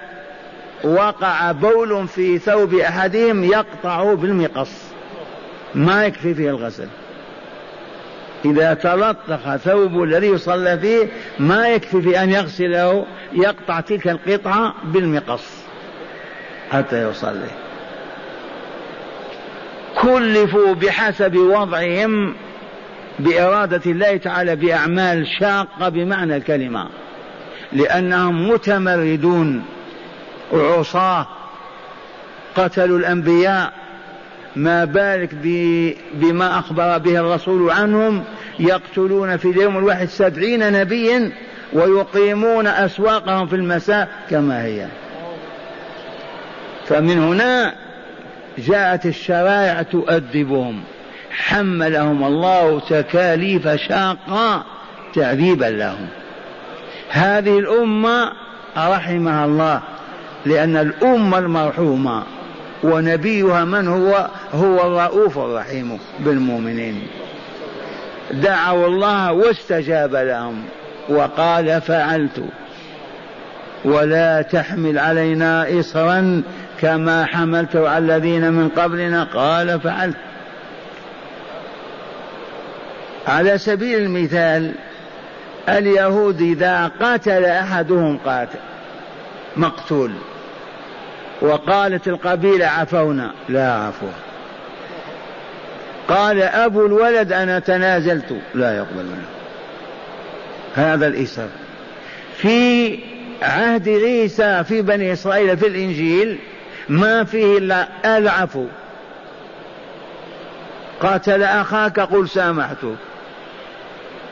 وقع 0.83 1.51
بول 1.51 2.07
في 2.07 2.37
ثوب 2.37 2.73
أحدهم 2.73 3.43
يقطع 3.43 4.13
بالمقص. 4.13 4.91
ما 5.75 6.05
يكفي 6.05 6.33
فيه 6.33 6.49
الغسل. 6.49 6.87
إذا 8.45 8.73
تلطخ 8.73 9.55
ثوب 9.55 10.03
الذي 10.03 10.27
يصلى 10.27 10.79
فيه 10.79 11.07
ما 11.39 11.69
يكفي 11.69 12.01
في 12.01 12.23
أن 12.23 12.29
يغسله 12.29 13.05
يقطع 13.33 13.79
تلك 13.79 14.07
القطعة 14.07 14.73
بالمقص 14.83 15.63
حتى 16.71 17.09
يصلي. 17.09 17.60
كلفوا 20.01 20.73
بحسب 20.73 21.35
وضعهم 21.35 22.35
بإرادة 23.19 23.81
الله 23.85 24.17
تعالى 24.17 24.55
بأعمال 24.55 25.27
شاقة 25.39 25.89
بمعنى 25.89 26.37
الكلمة. 26.37 26.87
لأنهم 27.73 28.49
متمردون. 28.49 29.63
عصاة. 30.53 31.27
قتلوا 32.55 32.99
الأنبياء. 32.99 33.73
ما 34.55 34.85
بالك 34.85 35.29
بما 36.13 36.59
أخبر 36.59 36.97
به 36.97 37.19
الرسول 37.19 37.69
عنهم؟ 37.69 38.23
يقتلون 38.59 39.37
في 39.37 39.49
اليوم 39.49 39.77
الواحد 39.77 40.07
سبعين 40.07 40.73
نبيا 40.73 41.31
ويقيمون 41.73 42.67
أسواقهم 42.67 43.47
في 43.47 43.55
المساء 43.55 44.07
كما 44.29 44.63
هي. 44.63 44.87
فمن 46.87 47.19
هنا 47.19 47.75
جاءت 48.57 49.05
الشرائع 49.05 49.81
تؤدبهم. 49.81 50.83
حملهم 51.31 52.23
الله 52.23 52.79
تكاليف 52.79 53.67
شاقة 53.67 54.63
تعذيبا 55.15 55.65
لهم. 55.65 56.07
هذه 57.09 57.59
الأمة 57.59 58.31
رحمها 58.77 59.45
الله 59.45 59.81
لأن 60.45 60.77
الأمة 60.77 61.37
المرحومة 61.37 62.23
ونبيها 62.83 63.65
من 63.65 63.87
هو؟ 63.87 64.27
هو 64.53 64.87
الرؤوف 64.87 65.37
الرحيم 65.37 65.99
بالمؤمنين. 66.19 67.07
دعوا 68.31 68.87
الله 68.87 69.31
واستجاب 69.31 70.15
لهم 70.15 70.63
وقال 71.09 71.81
فعلت. 71.81 72.43
ولا 73.85 74.41
تحمل 74.41 74.99
علينا 74.99 75.79
إصرا 75.79 76.43
كما 76.81 77.25
حملته 77.25 77.89
على 77.89 78.15
الذين 78.15 78.53
من 78.53 78.69
قبلنا 78.69 79.23
قال 79.23 79.79
فعلت. 79.79 80.15
على 83.27 83.57
سبيل 83.57 83.99
المثال 83.99 84.73
اليهود 85.69 86.41
إذا 86.41 86.91
قتل 87.01 87.45
أحدهم 87.45 88.17
قاتل 88.25 88.59
مقتول 89.57 90.11
وقالت 91.41 92.07
القبيلة 92.07 92.65
عفونا 92.65 93.31
لا 93.49 93.73
عفو. 93.73 94.07
قال 96.07 96.41
أبو 96.41 96.85
الولد 96.85 97.33
أنا 97.33 97.59
تنازلت 97.59 98.35
لا 98.55 98.77
يقبل 98.77 99.03
منه. 99.03 99.27
هذا 100.75 101.07
الإسر 101.07 101.47
في 102.37 102.99
عهد 103.41 103.89
عيسى 103.89 104.63
في 104.63 104.81
بني 104.81 105.13
إسرائيل 105.13 105.57
في 105.57 105.67
الإنجيل 105.67 106.37
ما 106.89 107.23
فيه 107.23 107.57
إلا 107.57 107.87
العفو 108.17 108.65
قاتل 111.01 111.43
أخاك 111.43 111.99
قل 111.99 112.29
سامحته 112.29 112.95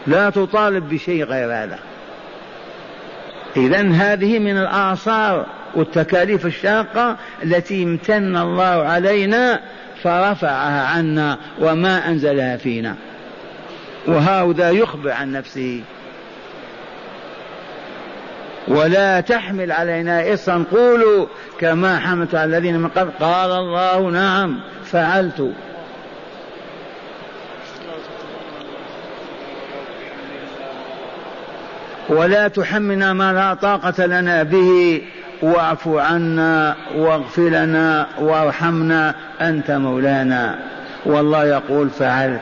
لا 0.08 0.30
تطالب 0.30 0.90
بشيء 0.90 1.24
غير 1.24 1.54
هذا. 1.54 1.80
إذا 3.58 3.92
هذه 3.92 4.40
من 4.40 4.58
الآثار 4.58 5.46
والتكاليف 5.76 6.46
الشاقة 6.46 7.18
التي 7.44 7.84
امتن 7.84 8.38
الله 8.38 8.64
علينا 8.64 9.60
فرفعها 10.04 10.86
عنا 10.86 11.38
وما 11.60 12.08
أنزلها 12.08 12.58
فينا. 12.58 12.96
وهذا 14.08 14.72
يخبر 14.72 15.12
عن 15.12 15.32
نفسه. 15.32 15.82
ولا 18.70 19.22
تحمل 19.22 19.72
علينا 19.72 20.34
إصرا. 20.34 20.64
قولوا 20.72 21.26
كما 21.60 22.00
حملت 22.00 22.36
على 22.36 22.58
الذين 22.58 22.80
من 22.80 22.90
قبل. 22.90 23.12
قال 23.20 23.52
الله 23.52 24.10
نعم. 24.10 24.60
فعلت. 24.86 25.52
ولا 32.10 32.48
تحملنا 32.48 33.14
ما 33.14 33.34
لا 33.34 33.54
طاقة 33.54 34.06
لنا 34.06 34.44
به. 34.44 35.02
واعف 35.42 35.88
عنا 35.88 36.76
واغفر 36.96 37.42
لنا 37.42 38.08
وارحمنا 38.20 39.16
أنت 39.42 39.72
مولانا. 39.72 40.60
والله 41.06 41.46
يقول 41.46 41.90
فعلت 41.90 42.42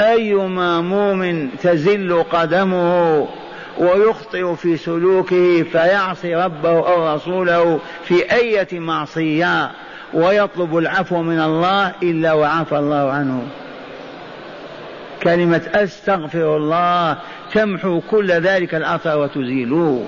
أيما 0.00 0.80
مؤمن 0.80 1.48
تزل 1.62 2.22
قدمه 2.22 3.28
ويخطئ 3.78 4.54
في 4.54 4.76
سلوكه 4.76 5.62
فيعصي 5.62 6.34
ربه 6.34 6.70
أو 6.70 7.14
رسوله 7.14 7.80
في 8.04 8.32
أية 8.32 8.80
معصية 8.80 9.70
ويطلب 10.14 10.76
العفو 10.76 11.22
من 11.22 11.40
الله 11.40 11.92
إلا 12.02 12.32
وعفى 12.32 12.78
الله 12.78 13.10
عنه. 13.10 13.46
كلمة 15.22 15.62
أستغفر 15.74 16.56
الله 16.56 17.16
تمحو 17.54 18.00
كل 18.10 18.32
ذلك 18.32 18.74
الأثر 18.74 19.18
وتزيله. 19.18 20.06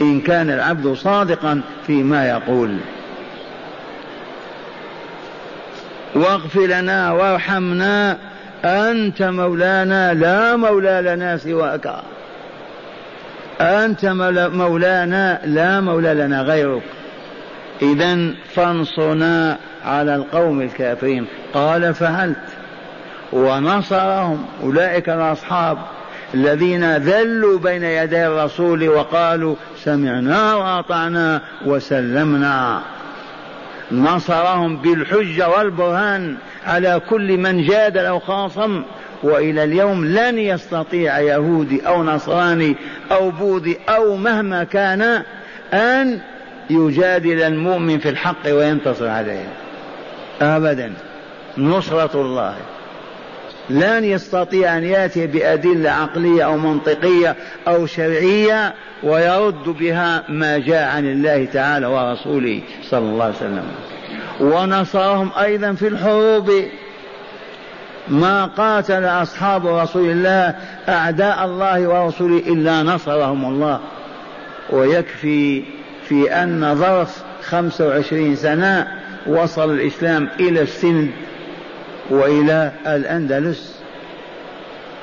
إن 0.00 0.20
كان 0.20 0.50
العبد 0.50 0.92
صادقا 0.92 1.60
فيما 1.86 2.28
يقول. 2.28 2.76
واغفر 6.14 6.66
لنا 6.66 7.12
وارحمنا 7.12 8.18
أنت 8.64 9.22
مولانا 9.22 10.14
لا 10.14 10.56
مولى 10.56 11.02
لنا 11.04 11.36
سواك. 11.36 12.15
أنت 13.60 14.04
مولانا 14.54 15.40
لا 15.44 15.80
مولى 15.80 16.14
لنا 16.14 16.42
غيرك. 16.42 16.82
إذا 17.82 18.34
فانصرنا 18.54 19.58
على 19.84 20.14
القوم 20.14 20.60
الكافرين. 20.60 21.26
قال 21.54 21.94
فعلت 21.94 22.46
ونصرهم. 23.32 24.46
أولئك 24.62 25.08
الأصحاب. 25.08 25.78
الذين 26.34 26.96
ذلوا 26.96 27.58
بين 27.58 27.84
يدي 27.84 28.26
الرسول 28.26 28.88
وقالوا 28.88 29.54
سمعنا 29.76 30.54
وأطعنا 30.54 31.40
وسلمنا. 31.66 32.80
نصرهم 33.92 34.76
بالحجة 34.76 35.48
والبرهان 35.48 36.36
على 36.66 37.00
كل 37.08 37.36
من 37.36 37.66
جادل 37.66 38.06
أو 38.06 38.18
خاصم. 38.18 38.82
وإلى 39.22 39.64
اليوم 39.64 40.04
لن 40.04 40.38
يستطيع 40.38 41.20
يهودي 41.20 41.86
أو 41.86 42.02
نصراني 42.02 42.76
أو 43.12 43.30
بوذي 43.30 43.78
أو 43.88 44.16
مهما 44.16 44.64
كان 44.64 45.22
أن 45.72 46.20
يجادل 46.70 47.42
المؤمن 47.42 47.98
في 47.98 48.08
الحق 48.08 48.46
وينتصر 48.46 49.08
عليه. 49.08 49.44
ابدا. 50.42 50.92
نصرة 51.58 52.20
الله. 52.22 52.54
لن 53.70 54.04
يستطيع 54.04 54.78
أن 54.78 54.84
يأتي 54.84 55.26
بأدلة 55.26 55.90
عقلية 55.90 56.42
أو 56.42 56.56
منطقية 56.56 57.36
أو 57.68 57.86
شرعية 57.86 58.74
ويرد 59.02 59.64
بها 59.64 60.24
ما 60.28 60.58
جاء 60.58 60.88
عن 60.88 61.04
الله 61.04 61.44
تعالى 61.52 61.86
ورسوله 61.86 62.60
صلى 62.90 63.00
الله 63.00 63.24
عليه 63.24 63.34
وسلم. 63.34 63.64
ونصرهم 64.40 65.30
أيضا 65.40 65.72
في 65.72 65.88
الحروب. 65.88 66.50
ما 68.08 68.44
قاتل 68.44 69.04
أصحاب 69.04 69.66
رسول 69.66 70.10
الله 70.10 70.54
أعداء 70.88 71.44
الله 71.44 71.88
ورسوله 71.88 72.38
إلا 72.38 72.82
نصرهم 72.82 73.44
الله. 73.44 73.80
ويكفي 74.70 75.62
في 76.08 76.32
أن 76.32 76.74
ظرف 76.74 77.22
خمسة 77.42 77.88
وعشرين 77.88 78.36
سنة 78.36 78.86
وصل 79.26 79.70
الإسلام 79.70 80.28
إلى 80.40 80.62
السند 80.62 81.10
وإلى 82.10 82.72
الأندلس. 82.86 83.80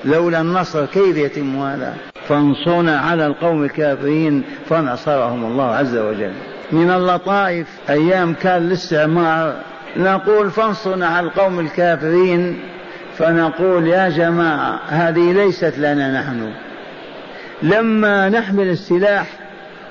لولا 0.06 0.41
النصر 0.41 0.86
كيف 0.86 1.18
يتم 1.18 1.60
هذا؟ 1.60 1.93
فانصرنا 2.28 2.99
على 2.99 3.26
القوم 3.26 3.64
الكافرين 3.64 4.43
فنصرهم 4.70 5.43
الله 5.45 5.76
عز 5.76 5.97
وجل. 5.97 6.34
من 6.72 6.91
اللطائف 6.91 7.68
أيام 7.89 8.34
كان 8.34 8.62
الاستعمار 8.62 9.56
نقول 9.97 10.51
فانصرنا 10.51 11.08
على 11.08 11.28
القوم 11.28 11.60
الكافرين 11.60 12.60
فنقول 13.18 13.88
يا 13.88 14.09
جماعة 14.09 14.80
هذه 14.88 15.34
ليست 15.34 15.74
لنا 15.78 16.22
نحن. 16.22 16.53
لما 17.64 18.30
نحمل 18.30 18.68
السلاح 18.68 19.28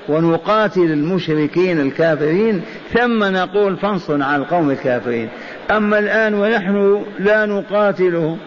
ونقاتل 0.09 0.81
المشركين 0.81 1.79
الكافرين 1.79 2.61
ثم 2.93 3.23
نقول 3.23 3.77
فانصرنا 3.77 4.25
على 4.25 4.41
القوم 4.41 4.71
الكافرين. 4.71 5.29
أما 5.71 5.99
الآن 5.99 6.33
ونحن 6.33 7.05
لا 7.19 7.45
نقاتلهم 7.45 8.37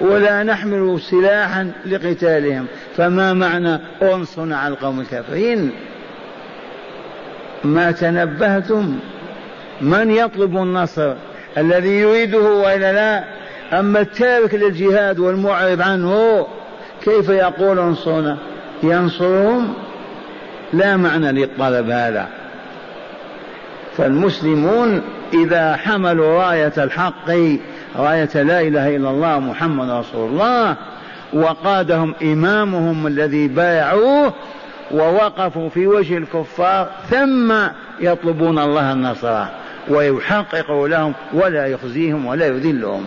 ولا 0.00 0.42
نحمل 0.42 1.00
سلاحا 1.00 1.72
لقتالهم 1.86 2.66
فما 2.96 3.32
معنى 3.32 3.78
انصرنا 4.02 4.58
على 4.58 4.74
القوم 4.74 5.00
الكافرين؟ 5.00 5.70
ما 7.64 7.90
تنبهتم؟ 7.90 8.98
من 9.80 10.10
يطلب 10.10 10.56
النصر؟ 10.56 11.14
الذي 11.58 11.90
يريده 11.90 12.42
وإلا 12.42 12.92
لا؟ 12.92 13.35
أما 13.72 14.00
التارك 14.00 14.54
للجهاد 14.54 15.18
والمعرض 15.18 15.80
عنه 15.80 16.46
كيف 17.04 17.28
يقول 17.28 17.78
انصرنا؟ 17.78 18.36
ينصرهم؟ 18.82 19.74
لا 20.72 20.96
معنى 20.96 21.32
للطلب 21.32 21.90
هذا. 21.90 22.28
فالمسلمون 23.96 25.02
إذا 25.34 25.76
حملوا 25.76 26.42
راية 26.42 26.72
الحق 26.78 27.30
راية 27.96 28.42
لا 28.42 28.60
إله 28.60 28.96
إلا 28.96 29.10
الله 29.10 29.38
محمد 29.38 29.90
رسول 29.90 30.28
الله 30.28 30.76
وقادهم 31.32 32.14
إمامهم 32.22 33.06
الذي 33.06 33.48
بايعوه 33.48 34.32
ووقفوا 34.90 35.68
في 35.68 35.86
وجه 35.86 36.16
الكفار 36.16 36.88
ثم 37.10 37.54
يطلبون 38.00 38.58
الله 38.58 38.92
النصر 38.92 39.44
ويحقق 39.88 40.84
لهم 40.84 41.12
ولا 41.32 41.66
يخزيهم 41.66 42.26
ولا 42.26 42.46
يذلهم. 42.46 43.04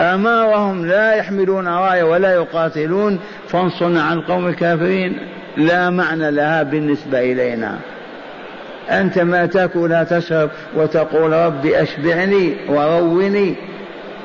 أمارهم 0.00 0.86
لا 0.86 1.14
يحملون 1.14 1.68
راية 1.68 2.02
ولا 2.02 2.34
يقاتلون 2.34 3.20
فانصرنا 3.48 4.02
عن 4.02 4.18
القوم 4.18 4.46
الكافرين. 4.46 5.18
لا 5.56 5.90
معنى 5.90 6.30
لها 6.30 6.62
بالنسبة 6.62 7.18
إلينا. 7.18 7.78
أنت 8.90 9.18
ما 9.18 9.46
تأكل 9.46 9.78
ولا 9.78 10.04
تشرب 10.04 10.50
وتقول 10.76 11.32
ربي 11.32 11.82
أشبعني 11.82 12.56
وروني 12.68 13.54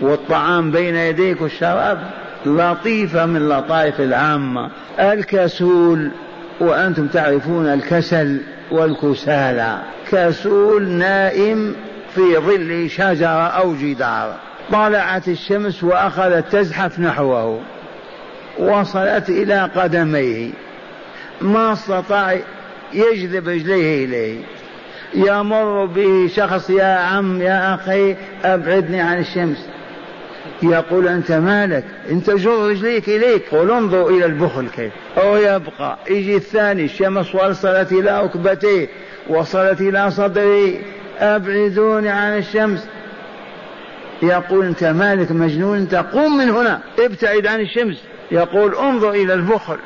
والطعام 0.01 0.71
بين 0.71 0.95
يديك 0.95 1.41
والشراب 1.41 1.99
لطيفة 2.45 3.25
من 3.25 3.49
لطائف 3.49 4.01
العامة. 4.01 4.69
الكسول 4.99 6.11
وأنتم 6.59 7.07
تعرفون 7.07 7.67
الكسل 7.67 8.41
والكسالى. 8.71 9.77
كسول 10.11 10.89
نائم 10.89 11.75
في 12.15 12.37
ظل 12.37 12.89
شجرة 12.89 13.47
أو 13.47 13.75
جدار. 13.75 14.33
طلعت 14.71 15.27
الشمس 15.27 15.83
وأخذت 15.83 16.51
تزحف 16.51 16.99
نحوه 16.99 17.61
وصلت 18.59 19.29
إلى 19.29 19.69
قدميه. 19.75 20.49
ما 21.41 21.73
استطاع 21.73 22.39
يجذب 22.93 23.49
رجليه 23.49 24.05
إليه. 24.05 24.39
يمر 25.13 25.85
به 25.85 26.27
شخص 26.27 26.69
يا 26.69 26.83
عم 26.83 27.41
يا 27.41 27.75
أخي 27.75 28.15
أبعدني 28.43 29.01
عن 29.01 29.19
الشمس. 29.19 29.67
يقول 30.63 31.07
أنت 31.07 31.31
مالك؟ 31.31 31.83
أنت 32.09 32.29
جر 32.29 32.69
رجليك 32.69 33.09
إليك. 33.09 33.43
قل 33.51 33.71
انظر 33.71 34.07
إلى 34.07 34.25
البخل 34.25 34.67
كيف. 34.67 34.91
أو 35.17 35.37
يبقى. 35.37 35.97
يجي 36.09 36.35
الثاني 36.35 36.85
الشمس 36.85 37.35
وصلت 37.35 37.91
إلى 37.91 38.21
ركبتيه 38.21 38.87
وصلت 39.29 39.81
إلى 39.81 40.11
صدري. 40.11 40.81
أبعدوني 41.19 42.09
عن 42.09 42.37
الشمس. 42.37 42.87
يقول 44.23 44.65
أنت 44.65 44.83
مالك 44.83 45.31
مجنون 45.31 45.77
أنت 45.77 45.95
قم 45.95 46.37
من 46.37 46.49
هنا. 46.49 46.79
ابتعد 46.99 47.47
عن 47.47 47.59
الشمس. 47.59 47.97
يقول 48.31 48.75
انظر 48.75 49.09
إلى 49.09 49.33
البخل. 49.33 49.77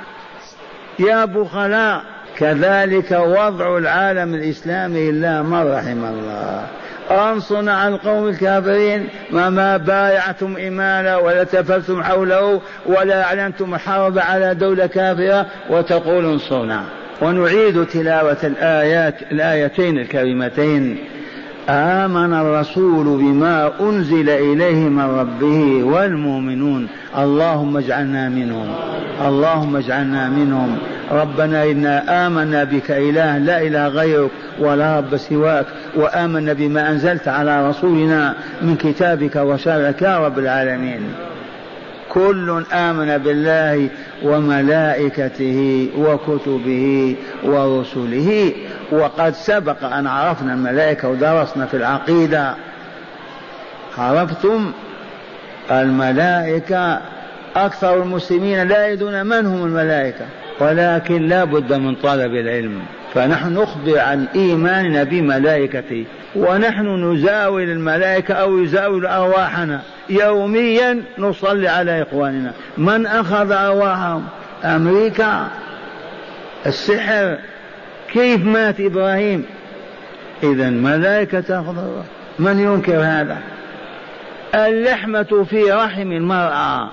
يا 0.99 1.25
بخلاء 1.25 2.01
كذلك 2.37 3.11
وضع 3.11 3.77
العالم 3.77 4.33
الإسلامي 4.33 5.09
إلا 5.09 5.41
من 5.41 5.73
رحم 5.73 6.05
الله. 6.05 6.67
انصنا 7.11 7.77
عن 7.77 7.93
القوم 7.93 8.27
الكافرين 8.27 9.09
ما 9.31 9.49
ما 9.49 9.77
بايعتم 9.77 10.55
إيمانا 10.55 11.17
ولا 11.17 11.43
تفلتم 11.43 12.03
حوله 12.03 12.61
ولا 12.85 13.23
أعلنتم 13.23 13.73
الحرب 13.73 14.19
على 14.19 14.55
دولة 14.55 14.85
كافرة. 14.85 15.45
وتقول 15.69 16.25
انصرنا. 16.25 16.83
ونعيد 17.21 17.85
تلاوة 17.85 18.37
الآيات 18.43 19.21
الآيتين 19.31 19.97
الكريمتين. 19.97 20.97
آمن 21.69 22.33
الرسول 22.33 23.05
بما 23.05 23.71
أنزل 23.79 24.29
إليه 24.29 24.89
من 24.89 25.19
ربه 25.19 25.83
والمؤمنون. 25.83 26.87
اللهم 27.17 27.77
اجعلنا 27.77 28.29
منهم. 28.29 28.75
اللهم 29.27 29.75
اجعلنا 29.75 30.29
منهم. 30.29 30.77
ربنا 31.11 31.63
إنا 31.63 32.27
آمنا 32.27 32.63
بك 32.63 32.91
إله 32.91 33.37
لا 33.37 33.61
إله 33.61 33.87
غيرك 33.87 34.31
ولا 34.59 34.97
رب 34.97 35.17
سواك. 35.17 35.65
وآمنا 35.95 36.53
بما 36.53 36.91
أنزلت 36.91 37.27
على 37.27 37.69
رسولنا 37.69 38.33
من 38.61 38.75
كتابك 38.75 39.35
وشرعك 39.35 40.01
يا 40.01 40.25
رب 40.25 40.39
العالمين. 40.39 41.01
كل 42.09 42.63
آمن 42.73 43.17
بالله 43.17 43.89
وملائكته 44.23 45.89
وكتبه 45.97 47.15
ورسله. 47.43 48.53
وقد 48.91 49.33
سبق 49.33 49.83
أن 49.83 50.07
عرفنا 50.07 50.53
الملائكة 50.53 51.09
ودرسنا 51.09 51.65
في 51.65 51.77
العقيدة. 51.77 52.55
عرفتم 53.97 54.71
الملائكة 55.71 57.01
أكثر 57.55 58.03
المسلمين 58.03 58.67
لا 58.67 58.87
يدون 58.87 59.25
من 59.25 59.45
هم 59.45 59.65
الملائكة 59.65 60.25
ولكن 60.59 61.27
لا 61.27 61.43
بد 61.43 61.73
من 61.73 61.95
طلب 61.95 62.33
العلم. 62.33 62.81
فنحن 63.13 63.53
نخبر 63.53 63.99
عن 63.99 64.27
إيماننا 64.35 65.03
بملائكته 65.03 66.05
ونحن 66.35 67.13
نزاول 67.13 67.63
الملائكة 67.63 68.33
أو 68.33 68.57
يزاول 68.57 69.05
أرواحنا. 69.05 69.81
يوميا 70.09 71.03
نصلي 71.17 71.67
على 71.67 72.01
إخواننا. 72.01 72.53
من 72.77 73.05
أخذ 73.05 73.51
أرواحهم؟ 73.51 74.23
أمريكا. 74.63 75.47
السحر. 76.65 77.37
كيف 78.13 78.45
مات 78.45 78.79
إبراهيم؟ 78.79 79.45
إذا 80.43 80.69
ملائكة 80.69 81.39
تأخذ 81.39 81.77
الروح 81.77 82.05
من 82.39 82.59
ينكر 82.59 82.99
هذا؟ 82.99 83.37
اللحمة 84.55 85.45
في 85.49 85.71
رحم 85.71 86.11
المرأة. 86.11 86.89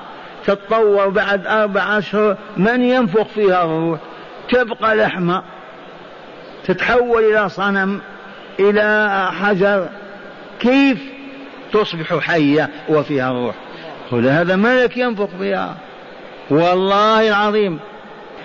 تتطور 0.47 1.09
بعد 1.09 1.47
أربع 1.47 1.99
أشهر. 1.99 2.37
من 2.57 2.83
ينفخ 2.83 3.27
فيها 3.27 3.65
الروح؟ 3.65 3.99
تبقى 4.51 4.97
لحمة. 4.97 5.43
تتحول 6.67 7.25
إلى 7.25 7.49
صنم 7.49 8.01
إلى 8.61 9.29
حجر 9.33 9.89
كيف 10.61 10.99
تصبح 11.73 12.19
حية 12.19 12.71
وفيها 12.89 13.33
روح؟ 13.33 13.55
قل 14.11 14.27
هذا 14.27 14.57
ملك 14.57 14.97
ينفخ 14.97 15.29
فيها. 15.39 15.77
والله 16.51 17.29
العظيم 17.29 17.79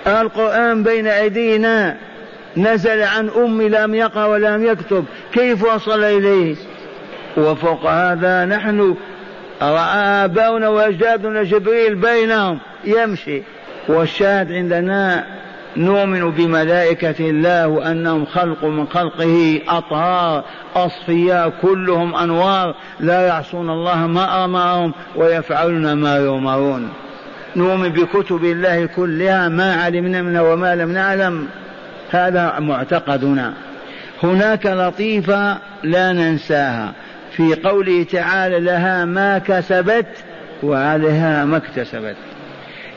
القرآن 0.07 0.83
بين 0.83 1.07
أيدينا 1.07 1.97
نزل 2.57 3.01
عن 3.01 3.29
أم 3.29 3.61
لم 3.61 3.95
يقرأ 3.95 4.25
ولم 4.25 4.65
يكتب 4.65 5.05
كيف 5.33 5.63
وصل 5.63 6.03
إليه؟ 6.03 6.55
وفوق 7.37 7.85
هذا 7.85 8.45
نحن 8.45 8.95
رأى 9.61 10.25
آباؤنا 10.25 10.67
وأجدادنا 10.69 11.43
جبريل 11.43 11.95
بينهم 11.95 12.59
يمشي. 12.85 13.41
والشاهد 13.87 14.51
عندنا 14.51 15.25
نؤمن 15.77 16.31
بملائكة 16.31 17.29
الله 17.29 17.67
وأنهم 17.67 18.25
خلق 18.25 18.65
من 18.65 18.87
خلقه 18.87 19.61
أطهار 19.69 20.43
أصفياء 20.75 21.49
كلهم 21.61 22.15
أنوار. 22.15 22.75
لا 22.99 23.27
يعصون 23.27 23.69
الله 23.69 24.07
ما 24.07 24.45
أمرهم 24.45 24.93
ويفعلون 25.15 25.93
ما 25.93 26.15
يؤمرون. 26.15 26.89
نؤمن 27.55 27.89
بكتب 27.89 28.43
الله 28.43 28.85
كلها 28.85 29.49
ما 29.49 29.75
علمنا 29.83 30.21
منها 30.21 30.41
وما 30.41 30.75
لم 30.75 30.91
نعلم. 30.91 31.47
هذا 32.11 32.59
معتقدنا. 32.59 33.53
هناك 34.23 34.65
لطيفة 34.65 35.57
لا 35.83 36.13
ننساها. 36.13 36.93
في 37.31 37.55
قوله 37.55 38.03
تعالى 38.03 38.59
لها 38.59 39.05
ما 39.05 39.37
كسبت 39.37 40.07
وعليها 40.63 41.45
ما 41.45 41.57
اكتسبت. 41.57 42.15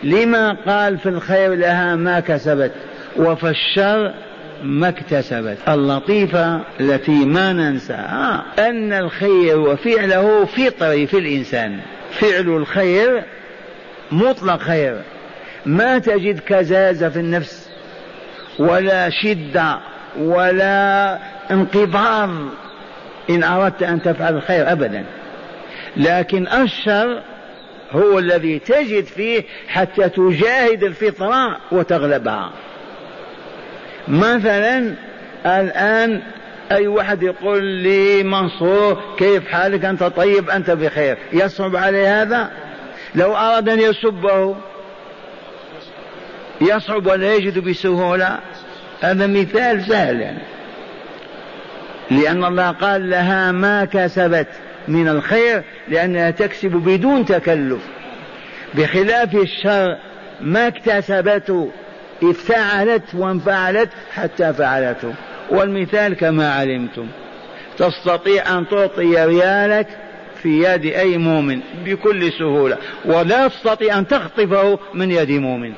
لما 0.03 0.57
قال 0.67 0.99
في 0.99 1.09
الخير 1.09 1.55
لها 1.55 1.97
ما 1.97 2.21
كسبت 2.21 2.73
وفي 3.17 3.49
الشر 3.49 4.15
ما 4.63 4.89
اكتسبت. 4.89 5.59
اللطيفة 5.69 6.61
التي 6.81 7.25
ما 7.25 7.53
ننساها 7.53 8.45
أن 8.59 8.93
الخير 8.93 9.59
وفعله 9.59 10.45
فطري 10.45 11.07
في 11.07 11.19
الإنسان. 11.19 11.81
فعل 12.11 12.49
الخير 12.49 13.25
مطلق 14.13 14.61
خير. 14.61 15.01
ما 15.67 15.99
تجد 15.99 16.39
كزازة 16.39 17.09
في 17.09 17.21
النفس 17.21 17.69
ولا 18.59 19.11
شدة 19.11 19.79
ولا 20.19 21.19
انقباض 21.51 22.31
إن 23.31 23.43
أردت 23.43 23.83
أن 23.83 24.03
تفعل 24.03 24.37
الخير 24.37 24.73
أبدا. 24.73 25.05
لكن 25.97 26.49
الشر 26.49 27.23
هو 27.93 28.19
الذي 28.19 28.59
تجد 28.59 29.05
فيه 29.05 29.45
حتى 29.69 30.09
تجاهد 30.09 30.85
الفطرة 30.85 31.57
وتغلبها. 31.73 32.53
مثلا 34.09 34.95
الآن 35.47 36.23
أي 36.73 36.87
واحد 36.87 37.23
يقول 37.23 37.65
لي 37.65 38.23
منصور 38.23 39.03
كيف 39.19 39.49
حالك؟ 39.49 39.85
أنت 39.85 40.05
طيب 40.05 40.51
أنت 40.51 40.71
بخير. 40.71 41.19
يصعب 41.33 41.77
عليه 41.77 42.23
هذا؟ 42.23 42.51
لو 43.15 43.37
أراد 43.37 43.69
أن 43.69 43.81
يسبه 43.81 44.57
يصعب 46.61 47.07
ولا 47.07 47.35
يجد 47.35 47.59
بسهولة؟ 47.59 48.39
هذا 49.01 49.27
مثال 49.27 49.85
سهل. 49.89 50.21
يعني 50.21 50.43
لأن 52.11 52.45
الله 52.45 52.71
قال 52.71 53.11
لها 53.11 53.53
ما 53.53 53.85
كسبت 53.85 54.47
من 54.89 55.09
الخير 55.09 55.63
لأنها 55.93 56.31
تكسب 56.31 56.71
بدون 56.71 57.25
تكلف. 57.25 57.83
بخلاف 58.75 59.35
الشر 59.35 59.97
ما 60.41 60.67
اكتسبته 60.67 61.71
افتعلت 62.23 63.15
وانفعلت 63.15 63.89
حتى 64.13 64.53
فعلته. 64.53 65.15
والمثال 65.51 66.15
كما 66.15 66.53
علمتم. 66.53 67.07
تستطيع 67.79 68.59
أن 68.59 68.69
تعطي 68.69 69.25
ريالك 69.25 69.87
في 70.43 70.63
يد 70.63 70.85
أي 70.87 71.19
مؤمن 71.19 71.61
بكل 71.85 72.33
سهولة 72.33 72.77
ولا 73.05 73.49
تستطيع 73.49 73.99
أن 73.99 74.07
تخطفه 74.07 74.79
من 74.95 75.11
يد 75.11 75.31
مؤمن. 75.31 75.73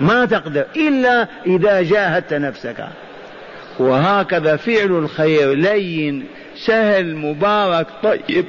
ما 0.00 0.24
تقدر 0.24 0.66
إلا 0.76 1.28
إذا 1.46 1.82
جاهدت 1.82 2.34
نفسك. 2.34 2.88
وهكذا 3.78 4.56
فعل 4.56 4.90
الخير 4.90 5.54
لين 5.54 6.26
سهل 6.66 7.16
مبارك 7.16 7.86
طيب 8.02 8.44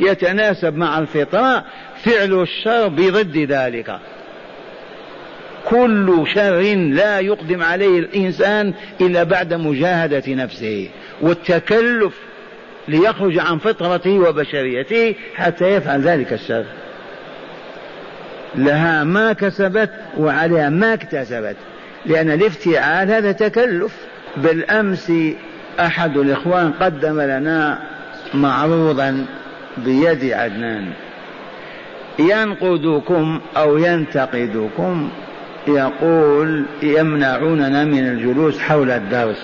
يتناسب 0.00 0.76
مع 0.76 0.98
الفطرة 0.98 1.64
فعل 2.04 2.42
الشر 2.42 2.88
بضد 2.88 3.36
ذلك. 3.36 3.98
كل 5.64 6.24
شر 6.34 6.60
لا 6.74 7.20
يقدم 7.20 7.62
عليه 7.62 7.98
الإنسان 7.98 8.74
إلا 9.00 9.22
بعد 9.22 9.54
مجاهدة 9.54 10.22
نفسه 10.28 10.88
والتكلف 11.20 12.14
ليخرج 12.88 13.38
عن 13.38 13.58
فطرته 13.58 14.18
وبشريته 14.18 15.14
حتى 15.34 15.64
يفعل 15.64 16.00
ذلك 16.00 16.32
الشر. 16.32 16.64
لها 18.54 19.04
ما 19.04 19.32
كسبت 19.32 19.90
وعليها 20.16 20.68
ما 20.70 20.94
اكتسبت 20.94 21.56
لأن 22.06 22.30
الافتعال 22.30 23.10
هذا 23.10 23.32
تكلف 23.32 23.92
بالأمس 24.36 25.12
أحد 25.80 26.16
الإخوان 26.16 26.72
قدم 26.80 27.20
لنا 27.20 27.78
معروضا 28.34 29.26
بيد 29.76 30.32
عدنان. 30.32 30.86
ينقدكم 32.18 33.40
أو 33.56 33.76
ينتقدكم 33.76 35.10
يقول 35.68 36.64
يمنعوننا 36.82 37.84
من 37.84 38.08
الجلوس 38.08 38.58
حول 38.58 38.90
الدرس 38.90 39.42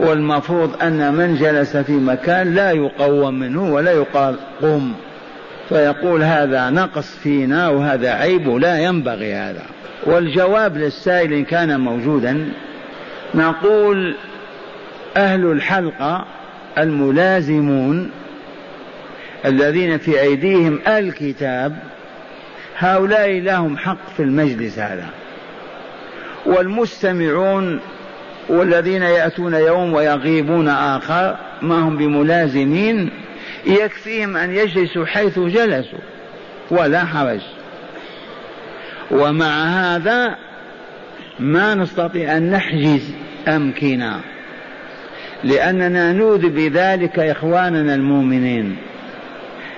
والمفروض 0.00 0.82
أن 0.82 1.14
من 1.14 1.34
جلس 1.34 1.76
في 1.76 1.92
مكان 1.92 2.54
لا 2.54 2.70
يقوم 2.70 3.34
منه 3.34 3.72
ولا 3.74 3.92
يقال 3.92 4.36
قم 4.62 4.92
فيقول 5.68 6.22
هذا 6.22 6.70
نقص 6.70 7.16
فينا 7.22 7.68
وهذا 7.68 8.10
عيب 8.10 8.48
لا 8.48 8.78
ينبغي 8.78 9.34
هذا. 9.34 9.62
والجواب 10.06 10.76
للسائل 10.76 11.32
إن 11.32 11.44
كان 11.44 11.80
موجودا 11.80 12.48
نقول 13.34 14.14
أهل 15.16 15.46
الحلقة 15.46 16.26
الملازمون 16.78 18.10
الذين 19.44 19.98
في 19.98 20.20
أيديهم 20.20 20.80
الكتاب 20.88 21.76
هؤلاء 22.78 23.30
لهم 23.30 23.76
حق 23.76 24.10
في 24.16 24.22
المجلس 24.22 24.78
هذا. 24.78 25.08
والمستمعون 26.46 27.80
والذين 28.48 29.02
يأتون 29.02 29.54
يوم 29.54 29.94
ويغيبون 29.94 30.68
آخر 30.68 31.36
ما 31.62 31.78
هم 31.78 31.96
بملازمين 31.96 33.10
يكفيهم 33.66 34.36
أن 34.36 34.54
يجلسوا 34.54 35.06
حيث 35.06 35.38
جلسوا 35.38 35.98
ولا 36.70 37.04
حرج. 37.04 37.40
ومع 39.10 39.64
هذا 39.64 40.36
ما 41.38 41.74
نستطيع 41.74 42.36
أن 42.36 42.50
نحجز 42.50 43.14
أمكنة 43.48 44.20
لأننا 45.44 46.12
نؤذي 46.12 46.48
بذلك 46.48 47.18
إخواننا 47.18 47.94
المؤمنين. 47.94 48.76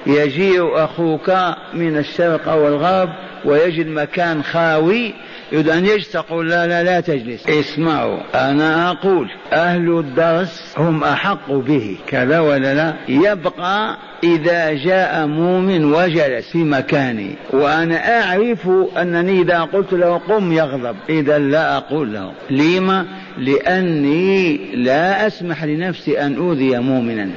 يجيء 0.06 0.84
أخوك 0.84 1.32
من 1.74 1.96
الشرق 1.96 2.48
أو 2.48 2.68
الغرب 2.68 3.08
ويجد 3.44 3.88
مكان 3.88 4.42
خاوي 4.42 5.14
يريد 5.52 5.68
أن 5.68 5.86
يجلس 5.86 6.12
تقول 6.12 6.50
لا 6.50 6.66
لا 6.66 6.82
لا 6.82 7.00
تجلس. 7.00 7.48
اسمعوا 7.48 8.18
أنا 8.34 8.90
أقول 8.90 9.30
أهل 9.52 9.98
الدرس 9.98 10.74
هم 10.78 11.04
أحق 11.04 11.52
به 11.52 11.96
كذا 12.06 12.40
ولا 12.40 12.74
لا؟ 12.74 12.94
يبقى 13.08 13.96
إذا 14.24 14.72
جاء 14.72 15.26
مؤمن 15.26 15.84
وجلس 15.84 16.50
في 16.50 16.64
مكاني 16.64 17.36
وأنا 17.52 18.20
أعرف 18.22 18.68
أنني 18.98 19.40
إذا 19.40 19.60
قلت 19.60 19.92
له 19.92 20.18
قم 20.18 20.52
يغضب 20.52 20.96
إذا 21.08 21.38
لا 21.38 21.76
أقول 21.76 22.14
له. 22.14 22.32
لما؟ 22.50 23.06
لأني 23.38 24.56
لا 24.74 25.26
أسمح 25.26 25.64
لنفسي 25.64 26.20
أن 26.20 26.36
أوذي 26.36 26.78
مؤمنا 26.78 27.30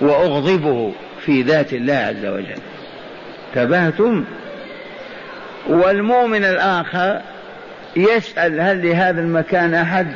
وأغضبه 0.00 0.92
في 1.24 1.42
ذات 1.42 1.72
الله 1.72 1.94
عز 1.94 2.26
وجل. 2.26 2.60
انتبهتم؟ 3.56 4.24
والمؤمن 5.68 6.44
الآخر 6.44 7.20
يسأل 7.96 8.60
هل 8.60 8.88
لهذا 8.88 9.20
المكان 9.20 9.74
أحد؟ 9.74 10.06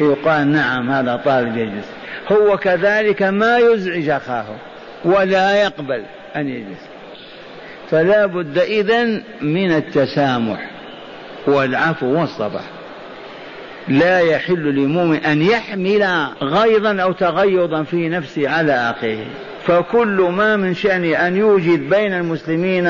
يقال 0.00 0.52
نعم 0.52 0.90
هذا 0.90 1.20
طالب 1.24 1.56
يجلس. 1.56 1.86
هو 2.32 2.56
كذلك 2.56 3.22
ما 3.22 3.58
يزعج 3.58 4.08
أخاه 4.08 4.44
ولا 5.04 5.62
يقبل 5.62 6.02
أن 6.36 6.48
يجلس. 6.48 6.80
فلا 7.90 8.26
بد 8.26 8.58
إذن 8.58 9.22
من 9.40 9.72
التسامح 9.72 10.70
والعفو 11.46 12.06
والصفح 12.06 12.62
لا 13.88 14.20
يحل 14.20 14.74
لمؤمن 14.74 15.16
أن 15.16 15.42
يحمل 15.42 16.26
غيظا 16.42 17.02
أو 17.02 17.12
تغيظا 17.12 17.82
في 17.82 18.08
نفسه 18.08 18.48
على 18.48 18.72
أخيه. 18.72 19.24
فكل 19.66 20.28
ما 20.36 20.56
من 20.56 20.74
شأنه 20.74 21.26
أن 21.26 21.36
يوجد 21.36 21.88
بين 21.88 22.14
المسلمين 22.14 22.86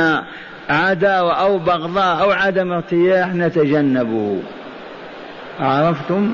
عداوة 0.70 1.32
أو 1.32 1.58
بغضاء 1.58 2.22
أو 2.22 2.30
عدم 2.30 2.72
ارتياح 2.72 3.34
نتجنبه. 3.34 4.42
عرفتم؟ 5.60 6.32